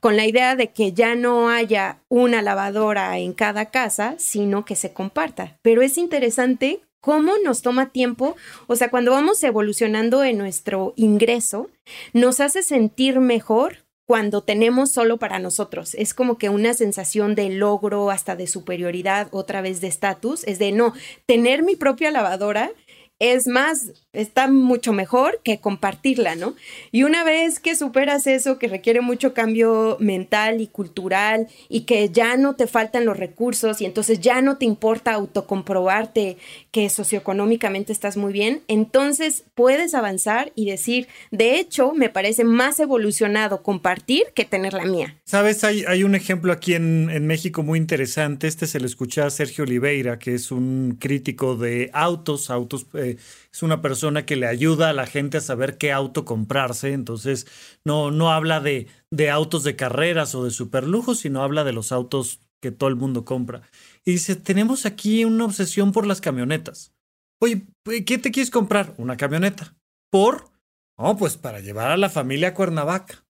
[0.00, 4.76] Con la idea de que ya no haya una lavadora en cada casa, sino que
[4.76, 5.56] se comparta.
[5.62, 8.34] Pero es interesante cómo nos toma tiempo,
[8.66, 11.68] o sea, cuando vamos evolucionando en nuestro ingreso,
[12.14, 15.94] nos hace sentir mejor cuando tenemos solo para nosotros.
[15.94, 20.44] Es como que una sensación de logro, hasta de superioridad, otra vez de estatus.
[20.44, 20.92] Es de no,
[21.26, 22.70] tener mi propia lavadora
[23.18, 26.54] es más, está mucho mejor que compartirla, ¿no?
[26.92, 32.08] Y una vez que superas eso, que requiere mucho cambio mental y cultural y que
[32.10, 36.36] ya no te faltan los recursos y entonces ya no te importa autocomprobarte
[36.70, 42.80] que socioeconómicamente estás muy bien, entonces puedes avanzar y decir, de hecho, me parece más
[42.80, 45.16] evolucionado compartir que tener la mía.
[45.24, 48.46] Sabes, hay, un ejemplo aquí en, en México muy interesante.
[48.46, 52.86] Este se lo escuché a Sergio Oliveira, que es un crítico de autos, autos.
[52.94, 53.16] Eh,
[53.54, 56.92] es una persona que le ayuda a la gente a saber qué auto comprarse.
[56.92, 57.46] Entonces,
[57.84, 61.92] no, no habla de, de autos de carreras o de superlujos, sino habla de los
[61.92, 63.62] autos que todo el mundo compra.
[64.04, 66.92] Y dice, tenemos aquí una obsesión por las camionetas.
[67.40, 67.68] Oye,
[68.04, 68.92] ¿qué te quieres comprar?
[68.98, 69.76] Una camioneta.
[70.10, 70.50] ¿Por?
[70.98, 73.24] Oh, pues para llevar a la familia a Cuernavaca.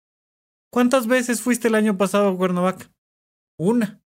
[0.73, 2.91] ¿Cuántas veces fuiste el año pasado a Cuernavaca?
[3.59, 4.03] Una.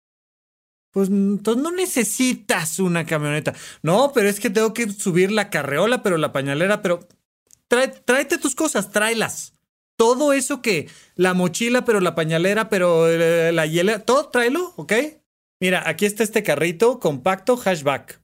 [0.91, 3.53] Pues entonces no necesitas una camioneta.
[3.81, 7.07] No, pero es que tengo que subir la carreola, pero la pañalera, pero
[7.67, 9.53] tráete tus cosas, tráelas.
[9.97, 14.93] Todo eso que la mochila, pero la pañalera, pero eh, la hielera, todo tráelo, ¿ok?
[15.59, 18.21] Mira, aquí está este carrito compacto hatchback.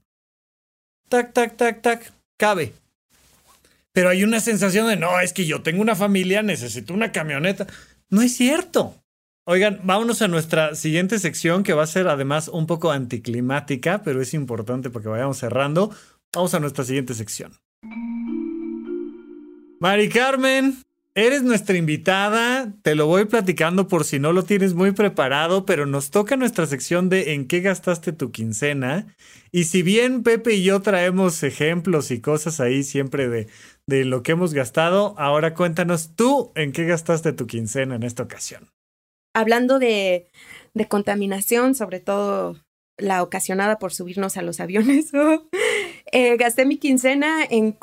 [1.09, 2.13] Tac, tac, tac, tac.
[2.37, 2.73] Cabe.
[3.91, 7.67] Pero hay una sensación de, no, es que yo tengo una familia, necesito una camioneta.
[8.09, 9.02] No es cierto.
[9.45, 14.21] Oigan, vámonos a nuestra siguiente sección que va a ser además un poco anticlimática, pero
[14.21, 15.91] es importante porque vayamos cerrando.
[16.33, 17.51] Vamos a nuestra siguiente sección.
[19.81, 20.77] Mari Carmen,
[21.15, 25.85] Eres nuestra invitada, te lo voy platicando por si no lo tienes muy preparado, pero
[25.85, 29.15] nos toca nuestra sección de en qué gastaste tu quincena.
[29.51, 33.47] Y si bien Pepe y yo traemos ejemplos y cosas ahí siempre de,
[33.85, 38.23] de lo que hemos gastado, ahora cuéntanos tú en qué gastaste tu quincena en esta
[38.23, 38.71] ocasión.
[39.33, 40.27] Hablando de,
[40.73, 42.57] de contaminación, sobre todo
[42.97, 45.11] la ocasionada por subirnos a los aviones.
[46.15, 47.75] Eh, gasté mi quincena en,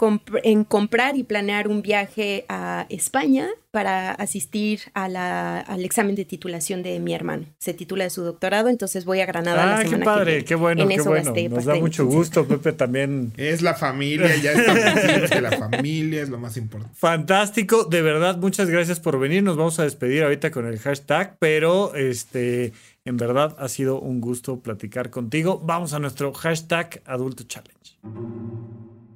[0.45, 6.25] en, comprar y planear un viaje a España para asistir a la, al examen de
[6.25, 7.47] titulación de mi hermano.
[7.59, 9.63] Se titula de su doctorado, entonces voy a Granada.
[9.63, 11.33] Ah, la semana qué padre, qué bueno, qué bueno.
[11.51, 13.33] Nos da mucho gusto, Pepe también.
[13.37, 16.97] Es la familia, ya estamos que la familia es lo más importante.
[16.97, 19.43] Fantástico, de verdad, muchas gracias por venir.
[19.43, 22.73] Nos vamos a despedir ahorita con el hashtag, pero este
[23.05, 25.61] en verdad ha sido un gusto platicar contigo.
[25.65, 27.99] Vamos a nuestro hashtag Adulto Challenge.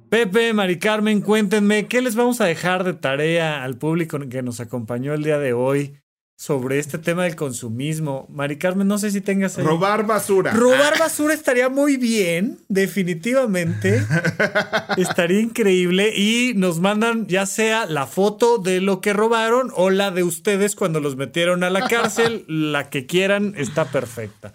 [0.09, 4.59] Pepe, Mari Carmen, cuéntenme, ¿qué les vamos a dejar de tarea al público que nos
[4.59, 5.97] acompañó el día de hoy?
[6.37, 8.27] Sobre este tema del consumismo.
[8.29, 9.57] Mari Carmen, no sé si tengas...
[9.57, 10.51] Robar basura.
[10.51, 10.99] Robar ah.
[10.99, 14.05] basura estaría muy bien, definitivamente.
[14.97, 16.13] estaría increíble.
[16.15, 20.75] Y nos mandan ya sea la foto de lo que robaron o la de ustedes
[20.75, 22.43] cuando los metieron a la cárcel.
[22.47, 24.53] la que quieran está perfecta.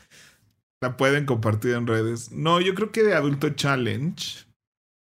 [0.83, 2.31] La pueden compartir en redes.
[2.31, 4.49] No, yo creo que de Adulto Challenge.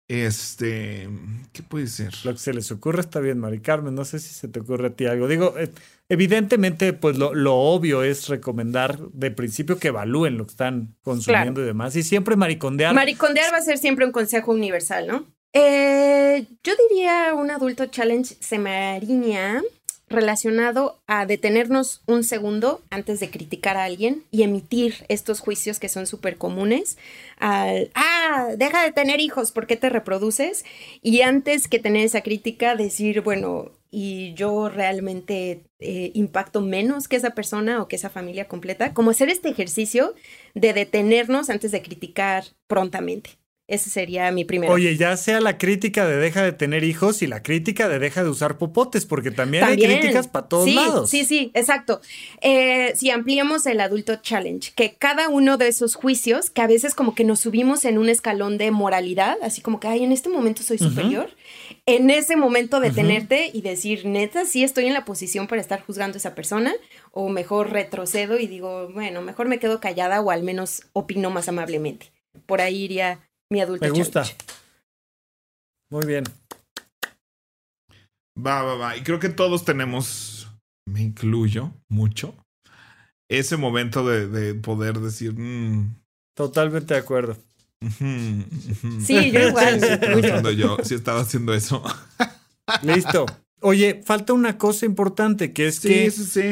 [0.07, 1.09] Este,
[1.53, 2.13] ¿qué puede ser?
[2.23, 3.95] Lo que se les ocurre está bien, Mari Carmen.
[3.95, 5.27] No sé si se te ocurre a ti algo.
[5.27, 5.71] Digo, eh,
[6.09, 11.65] Evidentemente, pues lo, obvio es recomendar de principio que evalúen lo que están consumiendo y
[11.65, 11.95] demás.
[11.95, 12.93] Y siempre maricondear.
[12.93, 15.25] Maricondear va a ser siempre un consejo universal, ¿no?
[15.53, 18.99] Eh, yo diría un adulto challenge se me
[20.13, 25.89] relacionado a detenernos un segundo antes de criticar a alguien y emitir estos juicios que
[25.89, 26.97] son súper comunes
[27.37, 30.63] al, ah, deja de tener hijos, ¿por qué te reproduces?
[31.01, 37.15] Y antes que tener esa crítica, decir, bueno, y yo realmente eh, impacto menos que
[37.15, 40.15] esa persona o que esa familia completa, como hacer este ejercicio
[40.55, 43.42] de detenernos antes de criticar prontamente.
[43.73, 44.69] Ese sería mi primer.
[44.69, 48.23] Oye, ya sea la crítica de deja de tener hijos y la crítica de deja
[48.23, 51.09] de usar popotes, porque también, hay críticas para todos lados.
[51.09, 51.99] Sí, sí, exacto.
[52.41, 56.93] Eh, si ampliamos el adulto challenge, que cada uno de esos juicios, que a veces
[56.93, 60.29] como que nos subimos en un escalón de moralidad, así como que, ay, en este
[60.29, 61.31] momento soy superior,
[61.87, 66.17] en ese momento detenerte y decir, neta, sí estoy en la posición para estar juzgando
[66.17, 66.75] a esa persona,
[67.09, 71.49] o mejor retrocedo y digo, bueno, mejor me quedo callada o al menos opino más
[71.49, 72.11] amablemente.
[72.45, 73.19] Por ahí iría
[73.53, 73.85] mi adulto.
[73.85, 74.23] Me gusta.
[75.91, 76.23] Muy bien.
[78.35, 78.97] Va, va, va.
[78.97, 80.49] Y creo que todos tenemos,
[80.89, 82.35] me incluyo mucho,
[83.29, 85.37] ese momento de, poder decir.
[85.37, 85.95] Mm".
[86.35, 87.37] Totalmente de acuerdo.
[89.05, 89.79] Sí, yo igual.
[90.57, 91.83] yo sí estaba haciendo eso.
[92.81, 93.25] Listo.
[93.63, 96.11] Oye, falta una cosa importante, que es que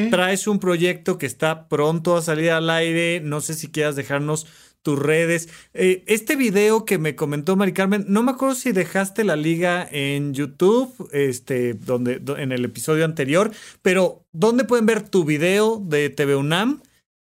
[0.10, 3.20] traes un proyecto que está pronto a salir al aire.
[3.22, 4.48] No sé si quieras dejarnos
[4.82, 5.50] tus redes.
[5.74, 9.88] Eh, este video que me comentó Mari Carmen, no me acuerdo si dejaste la liga
[9.92, 13.52] en YouTube, este, donde, en el episodio anterior,
[13.82, 16.82] pero ¿dónde pueden ver tu video de TV UNAM?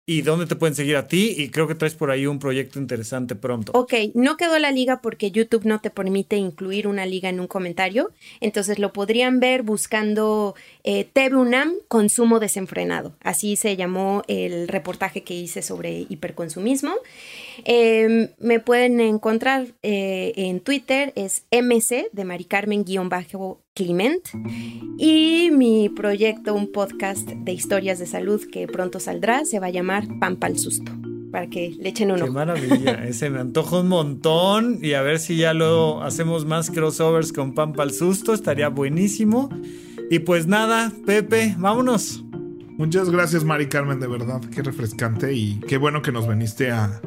[0.08, 1.34] Y dónde te pueden seguir a ti.
[1.36, 3.72] Y creo que traes por ahí un proyecto interesante pronto.
[3.74, 7.46] Ok, no quedó la liga porque YouTube no te permite incluir una liga en un
[7.46, 8.10] comentario.
[8.40, 11.06] Entonces lo podrían ver buscando eh,
[11.88, 13.16] Consumo Desenfrenado.
[13.20, 16.94] Así se llamó el reportaje que hice sobre hiperconsumismo.
[17.66, 22.46] Em, me pueden encontrar eh, en Twitter, es MC de Mari
[23.78, 24.28] Carmen-Clement.
[24.98, 29.70] Y mi proyecto, un podcast de historias de salud que pronto saldrá, se va a
[29.70, 30.92] llamar Pampa al Susto
[31.30, 32.24] para que le echen uno.
[32.24, 36.70] Qué maravilla, ese me antoja un montón y a ver si ya luego hacemos más
[36.70, 39.50] crossovers con Pampa al Susto, estaría buenísimo.
[40.10, 42.24] Y pues nada, Pepe, vámonos.
[42.78, 47.02] Muchas gracias, Mari Carmen, de verdad, qué refrescante y qué bueno que nos veniste a,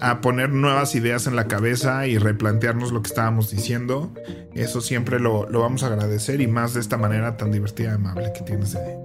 [0.00, 4.12] a poner nuevas ideas en la cabeza y replantearnos lo que estábamos diciendo.
[4.54, 8.32] Eso siempre lo, vamos a agradecer y más de esta manera tan divertida y amable
[8.32, 8.96] que tienes de,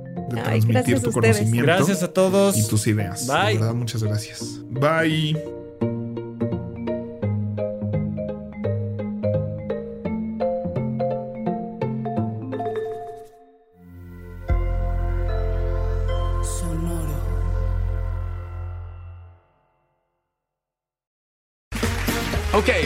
[0.44, 1.66] transmitir tu conocimiento.
[1.66, 2.58] Gracias a todos.
[2.58, 3.28] Y tus ideas.
[3.28, 3.54] Bye.
[3.54, 4.60] De verdad, muchas gracias.
[4.70, 5.63] Bye.